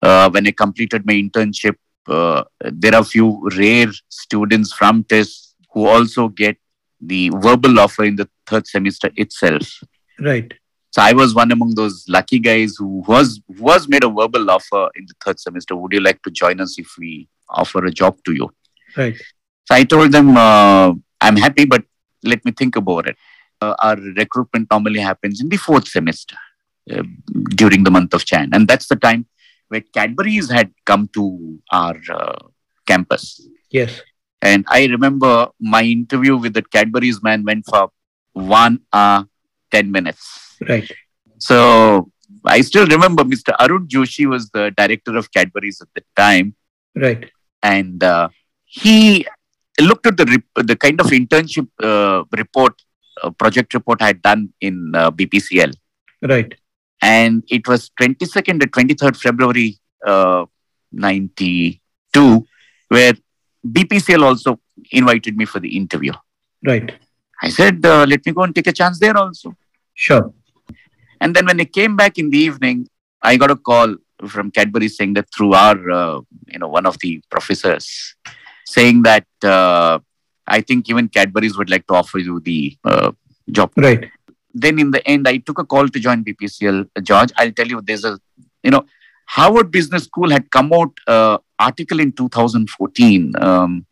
uh, 0.03 0.31
when 0.31 0.47
I 0.47 0.53
completed 0.53 1.05
my 1.07 1.15
internship, 1.15 1.77
uh, 2.07 2.45
there 2.61 2.95
are 2.95 3.03
a 3.03 3.05
few 3.05 3.49
rare 3.57 3.89
students 4.09 4.73
from 4.73 5.05
TISS 5.05 5.55
who 5.73 5.87
also 5.87 6.29
get 6.29 6.57
the 7.01 7.31
verbal 7.35 7.79
offer 7.81 8.05
in 8.05 8.17
the 8.17 8.29
third 8.47 8.67
semester 8.67 9.11
itself. 9.17 9.81
Right. 10.19 10.53
So 10.93 11.03
I 11.03 11.13
was 11.13 11.35
one 11.35 11.53
among 11.53 11.75
those 11.77 12.05
lucky 12.09 12.41
guys 12.41 12.75
who 12.77 13.05
was 13.07 13.41
who 13.47 13.63
was 13.63 13.89
made 13.89 14.03
a 14.03 14.09
verbal 14.09 14.51
offer 14.51 14.91
in 14.97 15.07
the 15.07 15.15
third 15.25 15.39
semester. 15.39 15.77
Would 15.77 15.93
you 15.93 16.01
like 16.01 16.21
to 16.23 16.31
join 16.31 16.61
us 16.61 16.79
if 16.79 16.89
we 16.99 17.29
offer 17.49 17.85
a 17.85 17.93
job 17.93 18.19
to 18.27 18.33
you? 18.33 18.51
Right. 18.97 19.17
So 19.67 19.75
I 19.75 19.85
told 19.85 20.11
them 20.11 20.37
uh, 20.37 20.93
I'm 21.21 21.37
happy, 21.37 21.65
but 21.65 21.85
let 22.25 22.45
me 22.45 22.51
think 22.51 22.75
about 22.77 23.09
it 23.09 23.17
uh, 23.61 23.75
our 23.79 23.97
recruitment 23.97 24.69
normally 24.71 25.01
happens 25.01 25.41
in 25.41 25.49
the 25.49 25.57
fourth 25.57 25.89
semester 25.89 26.37
uh, 26.91 27.03
during 27.51 27.85
the 27.85 27.91
month 27.91 28.15
of 28.15 28.25
Jan. 28.25 28.51
And 28.53 28.67
that's 28.67 28.89
the 28.89 28.97
time 28.97 29.27
where 29.69 29.81
Cadbury's 29.81 30.51
had 30.51 30.73
come 30.85 31.09
to 31.15 31.59
our 31.71 31.97
uh, 32.11 32.39
campus. 32.87 33.47
Yes. 33.71 34.01
And 34.43 34.65
I 34.69 34.87
remember 34.87 35.49
my 35.61 35.83
interview 35.83 36.37
with 36.37 36.55
the 36.55 36.63
Cadbury's 36.63 37.23
man 37.23 37.45
went 37.45 37.67
for 37.67 37.91
one 38.33 38.81
hour, 38.93 39.27
10 39.71 39.91
minutes. 39.91 40.57
Right. 40.67 40.91
So 41.39 42.11
I 42.45 42.61
still 42.63 42.87
remember 42.87 43.23
Mr. 43.23 43.55
Arun 43.61 43.87
Joshi 43.87 44.27
was 44.27 44.51
the 44.51 44.73
director 44.77 45.17
of 45.17 45.31
Cadbury's 45.33 45.81
at 45.81 45.89
the 45.95 46.03
time. 46.17 46.55
Right. 46.95 47.31
And 47.63 48.03
uh, 48.03 48.29
he 48.65 49.27
looked 49.81 50.07
at 50.07 50.17
the 50.17 50.25
rep- 50.25 50.67
the 50.67 50.77
kind 50.77 51.01
of 51.01 51.07
internship 51.07 51.69
uh, 51.83 52.25
report, 52.37 52.75
project 53.39 53.75
report 53.75 54.01
I 54.03 54.07
had 54.13 54.23
done 54.23 54.53
in 54.61 54.93
uh, 54.95 55.11
BPCL, 55.11 55.73
Right. 56.23 56.55
and 57.03 57.43
it 57.49 57.67
was 57.69 57.91
22nd 58.01 58.61
to 58.61 58.67
23rd 58.67 59.17
February 59.17 59.79
uh, 60.07 60.45
92, 60.93 62.47
where 62.89 63.15
BPCL 63.67 64.23
also 64.23 64.61
invited 64.91 65.37
me 65.37 65.45
for 65.45 65.61
the 65.61 65.77
interview. 65.77 66.13
Right. 66.65 66.93
I 67.43 67.49
said, 67.49 67.85
uh, 67.85 68.05
let 68.09 68.25
me 68.27 68.33
go 68.33 68.43
and 68.43 68.55
take 68.55 68.67
a 68.67 68.73
chance 68.73 68.99
there 68.99 69.17
also. 69.17 69.55
Sure. 69.95 70.33
And 71.21 71.35
then 71.35 71.47
when 71.47 71.61
I 71.61 71.65
came 71.65 71.97
back 71.97 72.19
in 72.19 72.31
the 72.31 72.39
evening, 72.39 72.89
I 73.23 73.37
got 73.37 73.51
a 73.51 73.57
call 73.57 73.97
from 74.27 74.51
Cadbury 74.51 74.89
saying 74.89 75.15
that 75.15 75.27
through 75.35 75.55
our, 75.55 75.91
uh, 75.91 76.21
you 76.49 76.59
know, 76.59 76.69
one 76.69 76.87
of 76.87 76.99
the 77.01 77.23
professors 77.31 78.15
saying 78.67 79.03
that 79.03 79.27
uh, 79.43 79.99
I 80.51 80.61
think 80.61 80.91
even 80.91 81.09
Cadbury's 81.09 81.57
would 81.57 81.71
like 81.71 81.87
to 81.87 81.95
offer 81.95 82.19
you 82.19 82.41
the 82.41 82.77
uh, 82.85 83.13
job. 83.51 83.73
Right. 83.77 84.09
Then 84.53 84.79
in 84.79 84.91
the 84.91 85.07
end, 85.09 85.29
I 85.29 85.37
took 85.39 85.59
a 85.59 85.65
call 85.65 85.89
to 85.89 86.01
join 86.01 86.25
BPCL. 86.25 86.89
George, 87.03 87.31
I'll 87.37 87.53
tell 87.53 87.69
you, 87.69 87.81
there's 87.81 88.05
a, 88.05 88.19
you 88.65 88.71
know, 88.73 88.85
Harvard 89.29 89.71
Business 89.71 90.05
School 90.05 90.31
had 90.31 90.51
come 90.51 90.73
out 90.73 90.93
uh, 91.07 91.39
article 91.59 92.01
in 92.01 92.13
2014. 92.13 93.33
Um, 93.39 93.87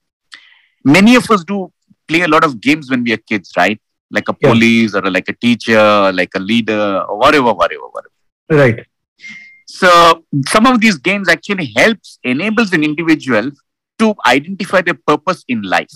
many 0.85 1.15
of 1.15 1.31
us 1.31 1.45
do 1.45 1.73
play 2.09 2.23
a 2.23 2.29
lot 2.29 2.45
of 2.45 2.61
games 2.61 2.91
when 2.91 3.05
we 3.05 3.13
are 3.13 3.19
kids, 3.19 3.53
right? 3.57 3.81
Like 4.11 4.29
a 4.29 4.37
Yeah. 4.41 4.51
police 4.51 4.95
or 4.97 5.03
like 5.11 5.29
a 5.29 5.35
teacher, 5.35 6.13
like 6.13 6.31
a 6.35 6.41
leader, 6.41 7.05
or 7.09 7.19
whatever, 7.19 7.53
whatever, 7.53 7.87
whatever. 7.93 8.15
Right. 8.51 8.87
So 9.67 10.25
some 10.47 10.67
of 10.67 10.81
these 10.81 10.97
games 10.97 11.29
actually 11.29 11.73
helps 11.77 12.19
enables 12.25 12.73
an 12.73 12.83
individual 12.83 13.51
to 13.99 14.15
identify 14.27 14.81
their 14.81 14.99
purpose 15.07 15.45
in 15.47 15.63
life. 15.63 15.93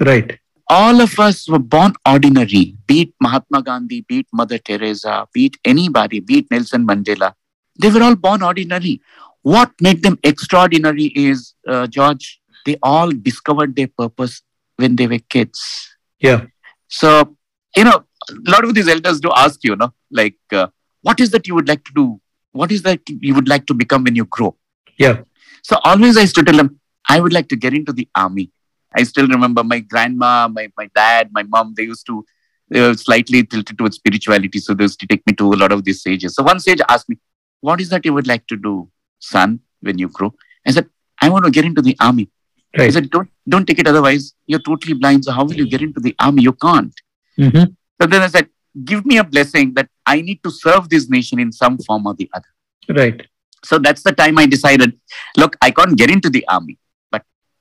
Right. 0.00 0.38
All 0.70 1.00
of 1.00 1.18
us 1.18 1.48
were 1.48 1.58
born 1.58 1.94
ordinary, 2.06 2.76
be 2.86 3.00
it 3.02 3.14
Mahatma 3.20 3.62
Gandhi, 3.62 4.02
be 4.02 4.18
it 4.20 4.26
Mother 4.32 4.58
Teresa, 4.58 5.26
be 5.32 5.46
it 5.46 5.56
anybody, 5.64 6.20
be 6.20 6.38
it 6.38 6.50
Nelson 6.50 6.86
Mandela. 6.86 7.32
They 7.80 7.90
were 7.90 8.02
all 8.02 8.16
born 8.16 8.42
ordinary. 8.42 9.00
What 9.42 9.72
made 9.80 10.02
them 10.02 10.18
extraordinary 10.22 11.04
is, 11.04 11.54
uh, 11.66 11.86
George, 11.86 12.40
they 12.66 12.76
all 12.82 13.10
discovered 13.10 13.74
their 13.76 13.88
purpose 13.88 14.42
when 14.76 14.96
they 14.96 15.06
were 15.06 15.20
kids. 15.30 15.88
Yeah. 16.20 16.46
So, 16.88 17.36
you 17.76 17.84
know, 17.84 18.04
a 18.30 18.50
lot 18.50 18.64
of 18.64 18.74
these 18.74 18.88
elders 18.88 19.20
do 19.20 19.30
ask 19.34 19.64
you, 19.64 19.74
know, 19.74 19.94
like, 20.10 20.36
uh, 20.52 20.66
what 21.00 21.18
is 21.18 21.30
that 21.30 21.46
you 21.46 21.54
would 21.54 21.68
like 21.68 21.84
to 21.84 21.92
do? 21.94 22.20
What 22.52 22.72
is 22.72 22.82
that 22.82 23.00
you 23.08 23.34
would 23.34 23.48
like 23.48 23.66
to 23.66 23.74
become 23.74 24.04
when 24.04 24.16
you 24.16 24.26
grow? 24.26 24.54
Yeah. 24.98 25.22
So 25.62 25.78
always 25.84 26.16
I 26.16 26.22
used 26.22 26.34
to 26.34 26.42
tell 26.42 26.56
them, 26.56 26.80
I 27.08 27.20
would 27.20 27.32
like 27.32 27.48
to 27.48 27.56
get 27.56 27.72
into 27.72 27.92
the 27.92 28.08
army. 28.14 28.50
I 28.94 29.02
still 29.02 29.26
remember 29.28 29.62
my 29.64 29.80
grandma, 29.80 30.48
my, 30.48 30.70
my 30.76 30.88
dad, 30.94 31.30
my 31.32 31.42
mom, 31.42 31.74
they 31.76 31.84
used 31.84 32.06
to 32.06 32.24
they 32.70 32.80
were 32.82 32.94
slightly 32.94 33.44
tilted 33.44 33.78
towards 33.78 33.96
spirituality. 33.96 34.58
So 34.58 34.74
they 34.74 34.84
used 34.84 35.00
to 35.00 35.06
take 35.06 35.26
me 35.26 35.32
to 35.34 35.52
a 35.54 35.56
lot 35.56 35.72
of 35.72 35.84
these 35.84 36.02
sages. 36.02 36.34
So 36.34 36.42
one 36.42 36.60
sage 36.60 36.80
asked 36.88 37.08
me, 37.08 37.16
What 37.60 37.80
is 37.80 37.88
that 37.88 38.04
you 38.04 38.12
would 38.12 38.26
like 38.26 38.46
to 38.48 38.56
do, 38.56 38.90
son, 39.20 39.60
when 39.80 39.96
you 39.98 40.08
grow? 40.08 40.34
I 40.66 40.72
said, 40.72 40.86
I 41.22 41.30
want 41.30 41.46
to 41.46 41.50
get 41.50 41.64
into 41.64 41.80
the 41.82 41.96
army. 42.00 42.28
I 42.76 42.82
Right. 42.82 42.92
said, 42.92 43.08
Don't 43.10 43.30
don't 43.48 43.66
take 43.66 43.78
it 43.78 43.88
otherwise. 43.88 44.34
You're 44.46 44.60
totally 44.60 44.92
blind. 44.94 45.24
So 45.24 45.32
how 45.32 45.44
will 45.44 45.54
you 45.54 45.66
get 45.68 45.80
into 45.80 46.00
the 46.00 46.14
army? 46.18 46.42
You 46.42 46.52
can't. 46.52 46.92
Mm-hmm. 47.38 47.64
So 48.02 48.06
then 48.06 48.20
I 48.22 48.28
said, 48.28 48.48
Give 48.84 49.06
me 49.06 49.16
a 49.16 49.24
blessing 49.24 49.72
that 49.74 49.88
I 50.04 50.20
need 50.20 50.42
to 50.44 50.50
serve 50.50 50.90
this 50.90 51.08
nation 51.08 51.38
in 51.38 51.50
some 51.52 51.78
form 51.78 52.06
or 52.06 52.14
the 52.14 52.28
other. 52.34 52.52
Right. 53.00 53.26
So 53.64 53.78
that's 53.78 54.02
the 54.02 54.12
time 54.12 54.38
I 54.38 54.46
decided, 54.46 54.92
look, 55.36 55.56
I 55.62 55.70
can't 55.70 55.96
get 55.96 56.10
into 56.10 56.28
the 56.30 56.46
army, 56.48 56.78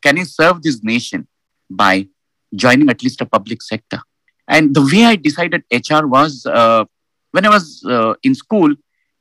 can 0.02 0.18
I 0.20 0.24
serve 0.24 0.62
this 0.62 0.84
nation 0.84 1.28
by 1.70 2.08
joining 2.56 2.90
at 2.90 3.04
least 3.04 3.22
a 3.22 3.26
public 3.26 3.62
sector? 3.62 4.02
And 4.48 4.74
the 4.74 4.82
way 4.82 5.06
I 5.06 5.16
decided 5.16 5.64
HR 5.72 6.06
was 6.08 6.46
uh, 6.46 6.86
when 7.32 7.46
I 7.46 7.50
was 7.50 7.84
uh, 7.86 8.14
in 8.24 8.34
school, 8.36 8.74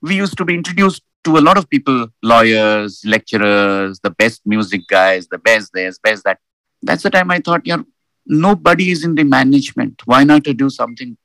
we 0.02 0.14
used 0.16 0.36
to 0.38 0.44
be 0.44 0.54
introduced 0.54 1.02
to 1.24 1.36
a 1.36 1.42
lot 1.48 1.58
of 1.58 1.68
people, 1.68 2.06
lawyers, 2.22 3.02
lecturers, 3.04 3.98
the 4.00 4.10
best 4.10 4.42
music 4.46 4.82
guys, 4.88 5.26
the 5.26 5.38
best 5.38 5.72
this, 5.72 5.98
best 5.98 6.24
that. 6.24 6.38
That's 6.82 7.02
the 7.02 7.10
time 7.10 7.30
I 7.30 7.40
thought, 7.40 7.62
yeah, 7.64 7.82
nobody 8.26 8.90
is 8.90 9.04
in 9.04 9.16
the 9.16 9.24
management. 9.24 10.02
Why 10.04 10.22
not 10.24 10.44
to 10.44 10.54
do 10.54 10.70
something, 10.70 11.16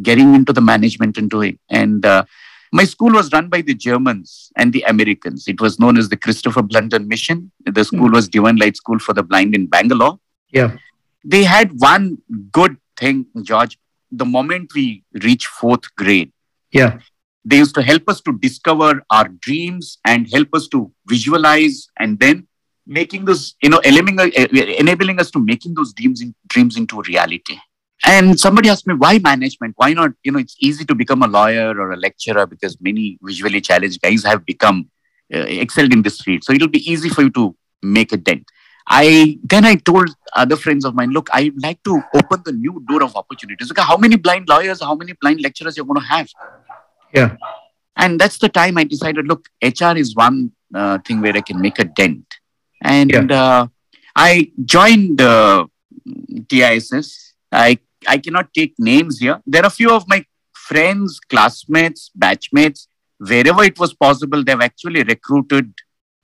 getting 0.00 0.34
into 0.34 0.52
the 0.52 0.60
management 0.60 1.18
and 1.18 1.28
doing? 1.28 1.58
And 1.68 2.06
uh, 2.06 2.24
my 2.72 2.84
school 2.84 3.12
was 3.12 3.32
run 3.32 3.48
by 3.48 3.62
the 3.62 3.74
Germans 3.74 4.52
and 4.56 4.72
the 4.72 4.82
Americans. 4.82 5.48
It 5.48 5.60
was 5.60 5.78
known 5.78 5.96
as 5.96 6.08
the 6.08 6.16
Christoffel 6.16 6.68
Blinden 6.68 7.06
Mission. 7.06 7.50
The 7.64 7.72
hmm. 7.72 7.96
school 7.96 8.10
was 8.10 8.28
Divine 8.28 8.56
Light 8.56 8.76
School 8.76 8.98
for 8.98 9.12
the 9.12 9.22
Blind 9.22 9.54
in 9.54 9.66
Bangalore. 9.66 10.18
Yeah. 10.50 10.76
They 11.24 11.44
had 11.44 11.78
one 11.80 12.18
good 12.52 12.76
thing, 12.98 13.26
George. 13.42 13.78
The 14.10 14.24
moment 14.24 14.72
we 14.74 15.04
reach 15.22 15.46
fourth 15.46 15.94
grade, 15.96 16.32
Yeah. 16.72 16.98
they 17.44 17.58
used 17.58 17.74
to 17.74 17.82
help 17.82 18.08
us 18.08 18.20
to 18.22 18.32
discover 18.38 19.02
our 19.10 19.28
dreams 19.28 19.98
and 20.04 20.28
help 20.30 20.48
us 20.54 20.68
to 20.68 20.92
visualize 21.06 21.88
and 21.98 22.18
then 22.18 22.46
making 22.86 23.26
those, 23.26 23.54
you 23.62 23.68
know, 23.68 23.78
enabling, 23.80 24.18
eh, 24.20 24.30
eh, 24.34 24.74
enabling 24.78 25.20
us 25.20 25.30
to 25.30 25.38
making 25.38 25.74
those 25.74 25.92
dreams, 25.92 26.22
in, 26.22 26.34
dreams 26.46 26.76
into 26.76 27.02
reality. 27.02 27.58
And 28.04 28.38
somebody 28.38 28.68
asked 28.68 28.86
me, 28.86 28.94
why 28.94 29.18
management? 29.18 29.74
Why 29.76 29.92
not? 29.92 30.12
You 30.22 30.32
know, 30.32 30.38
it's 30.38 30.56
easy 30.60 30.84
to 30.84 30.94
become 30.94 31.22
a 31.22 31.26
lawyer 31.26 31.70
or 31.70 31.92
a 31.92 31.96
lecturer 31.96 32.46
because 32.46 32.80
many 32.80 33.18
visually 33.22 33.60
challenged 33.60 34.00
guys 34.00 34.22
have 34.24 34.46
become 34.46 34.88
uh, 35.34 35.38
excelled 35.38 35.92
in 35.92 36.02
this 36.02 36.20
field. 36.20 36.44
So 36.44 36.52
it'll 36.52 36.68
be 36.68 36.90
easy 36.90 37.08
for 37.08 37.22
you 37.22 37.30
to 37.30 37.56
make 37.82 38.12
a 38.12 38.16
dent. 38.16 38.46
I 38.88 39.38
then 39.44 39.66
I 39.66 39.74
told 39.74 40.08
other 40.34 40.56
friends 40.56 40.84
of 40.86 40.94
mine, 40.94 41.10
look, 41.10 41.28
I'd 41.32 41.60
like 41.62 41.82
to 41.82 42.00
open 42.14 42.42
the 42.44 42.52
new 42.52 42.82
door 42.88 43.02
of 43.02 43.14
opportunities. 43.16 43.68
Look, 43.68 43.78
how 43.78 43.98
many 43.98 44.16
blind 44.16 44.48
lawyers, 44.48 44.80
how 44.80 44.94
many 44.94 45.12
blind 45.20 45.42
lecturers 45.42 45.76
you're 45.76 45.84
going 45.84 46.00
to 46.00 46.06
have? 46.06 46.28
Yeah. 47.12 47.36
And 47.96 48.18
that's 48.18 48.38
the 48.38 48.48
time 48.48 48.78
I 48.78 48.84
decided, 48.84 49.26
look, 49.26 49.46
HR 49.62 49.96
is 49.96 50.14
one 50.14 50.52
uh, 50.74 50.98
thing 51.04 51.20
where 51.20 51.36
I 51.36 51.40
can 51.42 51.60
make 51.60 51.78
a 51.78 51.84
dent. 51.84 52.24
And 52.82 53.30
uh, 53.30 53.66
I 54.14 54.52
joined 54.64 55.20
uh, 55.20 55.66
TISS. 56.48 57.34
I, 57.50 57.78
I 58.06 58.18
cannot 58.18 58.52
take 58.54 58.74
names 58.78 59.18
here. 59.18 59.40
There 59.46 59.62
are 59.62 59.66
a 59.66 59.70
few 59.70 59.90
of 59.90 60.06
my 60.08 60.24
friends, 60.52 61.18
classmates, 61.28 62.10
batchmates, 62.18 62.86
wherever 63.18 63.64
it 63.64 63.78
was 63.78 63.94
possible, 63.94 64.44
they've 64.44 64.60
actually 64.60 65.02
recruited 65.02 65.72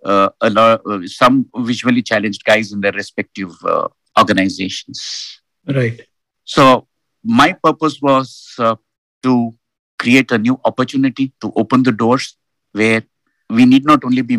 uh, 0.05 0.29
a 0.41 0.51
lot, 0.51 0.83
uh, 0.87 1.01
some 1.07 1.47
visually 1.57 2.03
challenged 2.03 2.45
guys 2.45 2.73
in 2.73 2.81
their 2.81 2.93
respective 2.93 3.53
uh, 3.65 3.89
organizations. 4.19 5.41
Right. 5.67 6.01
So 6.45 6.87
my 7.25 7.53
purpose 7.53 8.01
was 8.01 8.55
uh, 8.59 8.77
to 9.23 9.55
create 9.99 10.31
a 10.31 10.39
new 10.39 10.61
opportunity 10.65 11.33
to 11.41 11.53
open 11.57 11.83
the 11.83 11.93
doors 11.93 12.37
where 12.73 13.03
we 13.49 13.65
need 13.65 13.85
not 13.85 14.05
only 14.05 14.23
be 14.23 14.39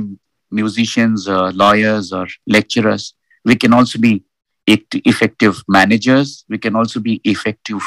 musicians, 0.52 1.28
uh, 1.28 1.52
lawyers, 1.54 2.14
or 2.14 2.28
lecturers. 2.48 3.14
We 3.44 3.56
can 3.56 3.74
also 3.74 4.00
be 4.00 4.24
effective 4.68 5.62
managers. 5.68 6.46
We 6.50 6.58
can 6.58 6.76
also 6.76 7.00
be 7.00 7.22
effective 7.24 7.82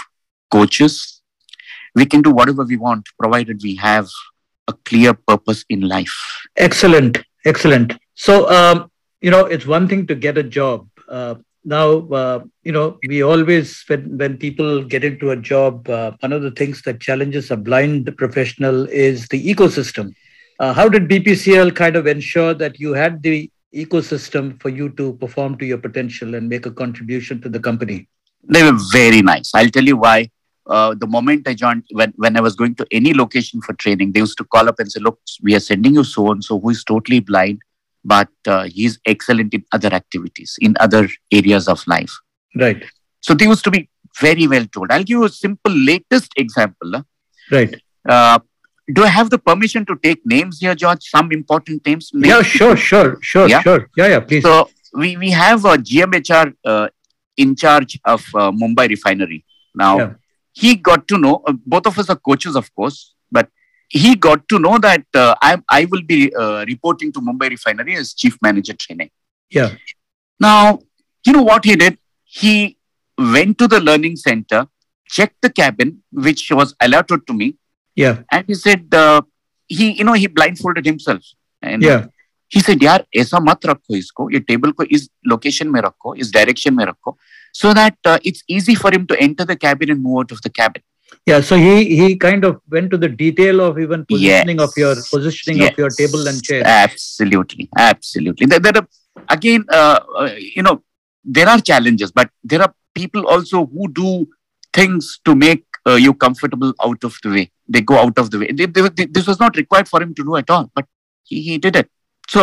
coaches. 0.51 1.23
We 1.95 2.07
can 2.07 2.23
do 2.23 2.31
whatever 2.31 2.65
we 2.65 2.77
want, 2.77 3.09
provided 3.19 3.61
we 3.63 3.77
have 3.77 4.09
a 4.69 4.73
clear 4.85 5.15
purpose 5.15 5.65
in 5.69 5.81
life. 5.81 6.15
Excellent. 6.57 7.19
Excellent. 7.45 7.95
So, 8.15 8.49
um, 8.51 8.91
you 9.21 9.31
know, 9.31 9.47
it's 9.47 9.67
one 9.67 9.89
thing 9.89 10.07
to 10.07 10.15
get 10.15 10.39
a 10.39 10.43
job. 10.43 10.89
Uh, 11.09 11.37
now, 11.65 12.09
uh, 12.09 12.45
you 12.63 12.73
know, 12.73 12.99
we 13.07 13.23
always, 13.23 13.85
when, 13.89 14.17
when 14.17 14.37
people 14.37 14.85
get 14.85 15.05
into 15.05 15.31
a 15.31 15.37
job, 15.37 15.89
uh, 15.89 16.13
one 16.21 16.33
of 16.33 16.43
the 16.43 16.51
things 16.51 16.83
that 16.83 17.01
challenges 17.01 17.51
a 17.51 17.57
blind 17.57 18.15
professional 18.17 18.87
is 18.89 19.27
the 19.29 19.55
ecosystem. 19.55 20.15
Uh, 20.61 20.73
how 20.73 20.89
did 20.89 21.09
BPCL 21.09 21.75
kind 21.77 21.97
of 21.97 22.07
ensure 22.07 22.55
that 22.55 22.81
you 22.81 22.93
had 22.93 23.23
the 23.23 23.51
ecosystem 23.75 24.61
for 24.61 24.69
you 24.69 24.89
to 24.91 25.15
perform 25.15 25.59
to 25.59 25.67
your 25.67 25.79
potential 25.79 26.35
and 26.35 26.49
make 26.49 26.67
a 26.67 26.71
contribution 26.71 27.41
to 27.43 27.49
the 27.49 27.61
company? 27.61 28.09
They 28.45 28.63
were 28.63 28.79
very 28.93 29.23
nice. 29.23 29.51
I'll 29.55 29.71
tell 29.71 29.85
you 29.85 29.97
why. 29.97 30.31
Uh, 30.67 30.95
the 30.95 31.07
moment 31.07 31.49
I 31.49 31.55
joined, 31.55 31.85
when, 31.93 32.13
when 32.17 32.37
I 32.37 32.41
was 32.41 32.55
going 32.55 32.75
to 32.75 32.87
any 32.93 33.15
location 33.15 33.63
for 33.63 33.73
training, 33.75 34.13
they 34.13 34.21
used 34.21 34.37
to 34.39 34.45
call 34.45 34.69
up 34.69 34.79
and 34.79 34.91
say, 34.91 35.01
Look, 35.01 35.19
we 35.43 35.55
are 35.55 35.61
sending 35.61 35.95
you 35.95 36.05
so 36.05 36.31
and 36.31 36.45
so 36.45 36.61
who 36.61 36.71
is 36.71 36.85
totally 36.85 37.21
blind, 37.21 37.61
but 38.05 38.29
uh, 38.47 38.65
he's 38.65 38.99
excellent 39.07 39.55
in 39.55 39.65
other 39.73 39.89
activities, 39.89 40.59
in 40.61 40.75
other 40.79 41.09
areas 41.33 41.69
of 41.69 41.83
life. 41.87 42.13
Right. 42.55 42.85
So 43.21 43.33
they 43.35 43.47
used 43.47 43.65
to 43.65 43.71
be 43.71 43.89
very 44.21 44.47
well 44.47 44.67
told. 44.67 44.93
I'll 44.93 45.05
give 45.05 45.19
you 45.19 45.25
a 45.25 45.31
simple 45.31 45.73
latest 45.73 46.33
example. 46.37 47.03
Right. 47.51 47.75
Uh, 48.07 48.39
do 48.92 49.04
I 49.04 49.09
have 49.09 49.30
the 49.30 49.38
permission 49.38 49.85
to 49.87 49.97
take 49.97 50.21
names 50.25 50.59
here, 50.61 50.75
George? 50.75 51.02
Some 51.09 51.30
important 51.33 51.85
names? 51.87 52.11
Yeah, 52.14 52.42
sure, 52.42 52.76
sure, 52.76 53.18
sure, 53.21 53.49
Yeah. 53.49 53.61
sure. 53.62 53.88
Yeah, 53.97 54.07
yeah, 54.09 54.21
please. 54.21 54.42
So 54.42 54.71
we, 54.95 55.16
we 55.16 55.30
have 55.30 55.64
a 55.64 55.76
GMHR 55.76 56.54
uh, 56.64 56.88
in 57.37 57.54
charge 57.57 57.99
of 58.04 58.25
uh, 58.35 58.50
Mumbai 58.50 58.88
refinery. 58.88 59.45
Now, 59.75 59.99
Yeah. 59.99 60.12
he 60.52 60.75
got 60.76 61.07
to 61.09 61.18
know, 61.18 61.42
uh, 61.47 61.52
both 61.66 61.87
of 61.87 61.99
us 61.99 62.09
are 62.11 62.16
coaches, 62.16 62.57
of 62.57 62.75
course, 62.75 63.14
but 63.30 63.49
he 63.88 64.14
got 64.14 64.49
to 64.49 64.59
know 64.59 64.78
that 64.78 65.04
uh, 65.14 65.35
I, 65.42 65.59
I 65.68 65.85
will 65.87 66.02
be 66.02 66.35
uh, 66.35 66.64
reporting 66.66 67.12
to 67.12 67.21
Mumbai 67.21 67.50
refinery 67.50 67.95
as 67.97 68.14
chief 68.14 68.37
manager 68.42 68.73
training. 68.75 69.11
Yeah. 69.50 69.71
Now, 70.40 70.80
you 71.26 71.33
know 71.33 71.42
what 71.42 71.64
he 71.64 71.76
did? 71.76 71.99
he 72.30 72.76
went 73.16 73.57
to 73.59 73.66
the 73.66 73.80
learning 73.80 74.14
center, 74.14 74.66
checked 75.09 75.40
the 75.40 75.49
cabin, 75.50 76.02
which 76.12 76.50
was 76.50 76.75
allotted 76.80 77.26
to 77.26 77.33
me, 77.33 77.57
Yeah. 77.98 78.18
and 78.32 78.46
he 78.48 78.54
said, 78.56 78.94
uh, 78.94 79.22
he, 79.68 79.92
you 79.92 80.04
know, 80.04 80.13
he 80.13 80.28
blindfolded 80.28 80.86
himself. 80.86 81.22
And 81.62 81.84
Yeah. 81.84 82.06
he 82.50 82.60
said, 82.60 82.80
यार 82.84 83.06
ऐसा 83.18 83.40
मत 83.50 83.66
रखो 83.66 83.96
इसको 83.96 84.30
ये 84.32 84.40
table 84.40 84.72
को 84.80 84.84
इस 84.98 85.10
location 85.28 85.68
में 85.75 85.80
रखो 85.82 86.16
इस 86.16 86.32
डायरेक्शन 86.34 86.74
में 86.74 86.86
रखो 86.86 87.18
so 87.60 87.72
that 87.78 87.96
uh, 88.12 88.18
it's 88.24 88.44
easy 88.48 88.74
for 88.75 88.92
him 88.94 89.06
to 89.08 89.16
enter 89.24 89.46
the 89.46 89.56
cabin 89.56 89.92
and 89.94 90.02
move 90.04 90.18
out 90.22 90.32
of 90.32 90.42
the 90.42 90.50
cabin. 90.60 90.82
Yeah. 91.32 91.42
So 91.50 91.56
he 91.63 91.74
he 92.00 92.16
kind 92.24 92.44
of 92.50 92.56
went 92.75 92.90
to 92.94 92.98
the 93.04 93.10
detail 93.10 93.62
of 93.66 93.78
even 93.84 94.06
positioning 94.12 94.60
Yes. 94.60 94.68
of 94.70 94.78
your 94.84 94.96
positioning 95.10 95.62
of 95.68 95.78
your 95.84 95.90
Yes. 95.92 95.98
table 96.02 96.28
and 96.32 96.44
chair. 96.48 96.63
Absolutely, 96.66 97.70
absolutely. 97.90 98.48
There, 98.54 98.60
there 98.60 98.78
are 98.82 98.88
again, 99.38 99.66
uh, 99.70 100.00
uh, 100.24 100.32
you 100.58 100.63
know, 100.70 100.75
there 101.24 101.48
are 101.54 101.60
challenges, 101.72 102.12
but 102.12 102.30
there 102.44 102.62
are 102.68 102.74
people 103.02 103.28
also 103.36 103.66
who 103.68 103.92
do 104.02 104.16
things 104.74 105.20
to 105.25 105.36
make 105.36 105.63
uh, 105.88 105.95
you 106.04 106.12
comfortable 106.14 106.73
out 106.87 107.02
of 107.09 107.16
the 107.23 107.30
way. 107.37 107.50
They 107.68 107.80
go 107.80 107.97
out 108.04 108.18
of 108.18 108.30
the 108.30 108.38
way. 108.40 108.52
They, 108.52 108.66
they, 108.66 108.88
they- 108.99 109.07
this 109.16 109.26
was 109.26 109.38
not 109.40 109.57
required 109.57 109.88
for 109.88 110.02
him 110.02 110.14
to 110.14 110.25
do 110.25 110.37
at 110.37 110.50
all, 110.50 110.71
but 110.75 110.87
he, 111.25 111.40
he 111.42 111.59
did 111.59 111.76
it. 111.76 111.88
So 112.28 112.40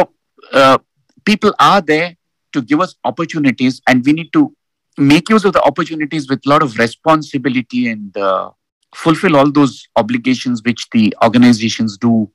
uh, 0.54 0.78
people 1.26 1.54
are 1.60 1.82
there 1.82 2.16
to 2.54 2.62
give 2.62 2.80
us 2.80 2.96
opportunities, 3.04 3.82
and 3.88 4.06
we 4.06 4.14
need 4.14 4.32
to 4.34 4.56
make 4.98 5.30
use 5.30 5.44
of 5.46 5.54
the 5.54 5.62
opportunities 5.62 6.30
with 6.30 6.46
a 6.46 6.50
lot 6.50 6.64
of 6.64 6.78
responsibility 6.78 7.90
and 7.90 8.16
uh, 8.18 8.50
fulfill 8.96 9.36
all 9.36 9.52
those 9.52 9.88
obligations 9.96 10.62
which 10.64 10.90
the 10.92 11.14
organizations 11.24 11.98
do 11.98 12.30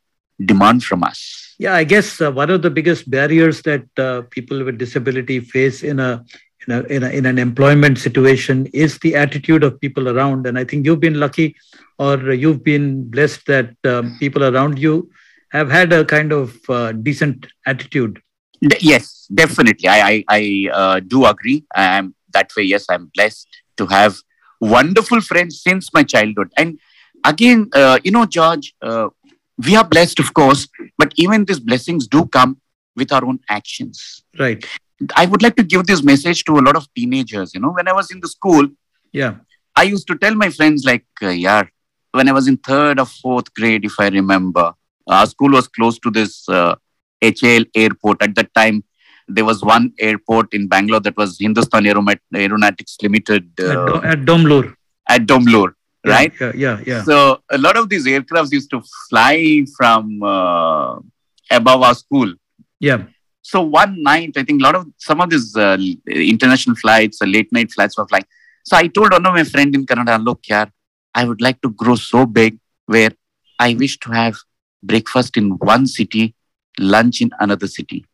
demand 0.45 0.85
from 0.85 1.03
us. 1.03 1.55
Yeah, 1.59 1.75
I 1.75 1.85
guess 1.85 2.21
uh, 2.21 2.31
one 2.33 2.51
of 2.51 2.63
the 2.63 2.71
biggest 2.71 3.11
barriers 3.11 3.63
that 3.63 3.87
uh, 3.99 4.23
people 4.31 4.65
with 4.65 4.79
disability 4.79 5.41
face 5.41 5.83
in 5.83 6.01
a, 6.01 6.25
in 6.67 6.75
a 6.75 6.81
in 6.83 7.03
a 7.03 7.09
in 7.09 7.27
an 7.27 7.39
employment 7.39 7.99
situation 7.99 8.67
is 8.73 8.99
the 8.99 9.15
attitude 9.15 9.65
of 9.65 9.81
people 9.81 10.09
around. 10.09 10.47
And 10.47 10.59
I 10.59 10.65
think 10.65 10.87
you've 10.87 11.01
been 11.01 11.21
lucky, 11.21 11.57
or 11.99 12.33
you've 12.33 12.65
been 12.65 13.09
blessed 13.11 13.47
that 13.47 13.75
um, 13.85 14.17
people 14.19 14.45
around 14.45 14.79
you 14.79 15.11
have 15.51 15.71
had 15.71 15.93
a 15.93 16.05
kind 16.05 16.33
of 16.33 16.59
uh, 16.69 16.93
decent 16.93 17.47
attitude. 17.67 18.21
Yes, 18.81 19.27
definitely. 19.35 19.89
I 19.89 20.01
I, 20.09 20.25
I 20.29 20.71
uh, 20.73 21.01
do 21.01 21.25
agree. 21.27 21.65
I 21.75 21.99
am 21.99 22.15
that 22.33 22.51
way. 22.57 22.65
Yes, 22.65 22.87
I'm 22.91 23.11
blessed 23.15 23.49
to 23.79 23.87
have 23.87 24.17
wonderful 24.61 25.21
friends 25.21 25.63
since 25.63 25.93
my 25.95 26.03
childhood. 26.03 26.53
And 26.57 26.79
again, 27.25 27.71
uh, 27.73 27.99
you 28.05 28.11
know, 28.11 28.27
George, 28.27 28.75
uh, 28.83 29.09
we 29.67 29.77
are 29.77 29.85
blessed, 29.85 30.21
of 30.21 30.33
course, 30.35 30.69
but 30.99 31.13
even 31.17 31.45
these 31.45 31.61
blessings 31.61 32.07
do 32.07 32.27
come 32.27 32.61
with 32.97 33.13
our 33.13 33.25
own 33.25 33.41
actions. 33.49 34.23
Right. 34.39 34.65
I 35.17 35.27
would 35.27 35.43
like 35.43 35.57
to 35.57 35.63
give 35.63 35.87
this 35.87 36.03
message 36.03 36.45
to 36.45 36.59
a 36.59 36.63
lot 36.67 36.77
of 36.77 36.87
teenagers. 36.95 37.55
You 37.55 37.61
know, 37.61 37.71
when 37.71 37.89
I 37.89 37.93
was 37.93 38.11
in 38.11 38.21
the 38.21 38.29
school, 38.29 38.69
Yeah. 39.13 39.35
I 39.77 39.85
used 39.85 40.07
to 40.09 40.17
tell 40.17 40.35
my 40.35 40.51
friends, 40.51 40.85
like, 40.85 41.07
uh, 41.23 41.29
yeah, 41.29 41.63
when 42.13 42.29
I 42.29 42.33
was 42.33 42.47
in 42.49 42.57
third 42.59 43.01
or 43.01 43.07
fourth 43.07 43.53
grade, 43.55 43.85
if 43.85 43.95
I 43.99 44.09
remember, 44.09 44.73
our 45.09 45.27
school 45.27 45.53
was 45.53 45.69
close 45.69 45.99
to 46.01 46.11
this 46.11 46.49
uh, 46.49 46.75
HAL 47.23 47.65
airport. 47.75 48.23
At 48.23 48.35
that 48.35 48.53
time, 48.55 48.85
there 49.29 49.45
was 49.45 49.63
one 49.63 49.93
airport 49.99 50.53
in 50.53 50.67
Bangalore 50.69 51.01
that 51.01 51.17
was 51.17 51.39
Hindustan 51.39 51.85
Aeromat- 51.85 52.21
Aeronautics 52.35 52.97
Limited 53.03 53.49
At, 53.59 53.67
uh, 53.67 53.87
Do- 53.87 54.03
at 54.13 54.19
Domlur. 54.31 54.75
at 55.09 55.23
Domlur, 55.27 55.73
Yeah, 56.05 56.13
right? 56.13 56.33
Yeah. 56.41 56.53
Yeah. 56.55 56.81
Yeah. 56.87 57.03
So 57.05 57.41
a 57.51 57.59
lot 57.59 57.77
of 57.77 57.89
these 57.89 58.07
aircrafts 58.07 58.53
used 58.53 58.71
to 58.71 58.83
fly 59.09 59.65
from 59.77 60.23
uh, 60.23 60.97
above 61.51 61.83
our 61.83 61.95
school. 61.95 62.35
Yeah. 62.81 63.05
So 63.53 63.63
one 63.63 64.01
night, 64.01 64.35
I 64.37 64.45
think 64.45 64.61
a 64.61 64.65
lot 64.65 64.77
of 64.77 64.87
some 64.97 65.21
of 65.21 65.29
these 65.29 65.57
uh, 65.57 65.77
international 66.07 66.77
flights, 66.77 67.21
uh, 67.21 67.27
late 67.27 67.51
night 67.57 67.73
flights 67.73 67.99
were 67.99 68.07
flying. 68.07 68.29
So 68.65 68.77
I 68.77 68.87
told 68.87 69.11
one 69.11 69.27
of 69.27 69.35
my 69.35 69.43
friend 69.43 69.75
in 69.75 69.87
Kannada, 69.87 70.25
look, 70.25 70.43
yaar, 70.43 70.71
I 71.21 71.25
would 71.25 71.41
like 71.41 71.61
to 71.63 71.71
grow 71.71 71.97
so 71.97 72.27
big 72.27 72.61
where 72.87 73.11
I 73.59 73.75
wish 73.75 73.99
to 74.05 74.13
have 74.13 74.37
breakfast 74.91 75.37
in 75.37 75.47
one 75.73 75.89
city, 75.89 76.37
lunch 76.79 77.23
in 77.23 77.33
another 77.41 77.67
city. 77.67 78.05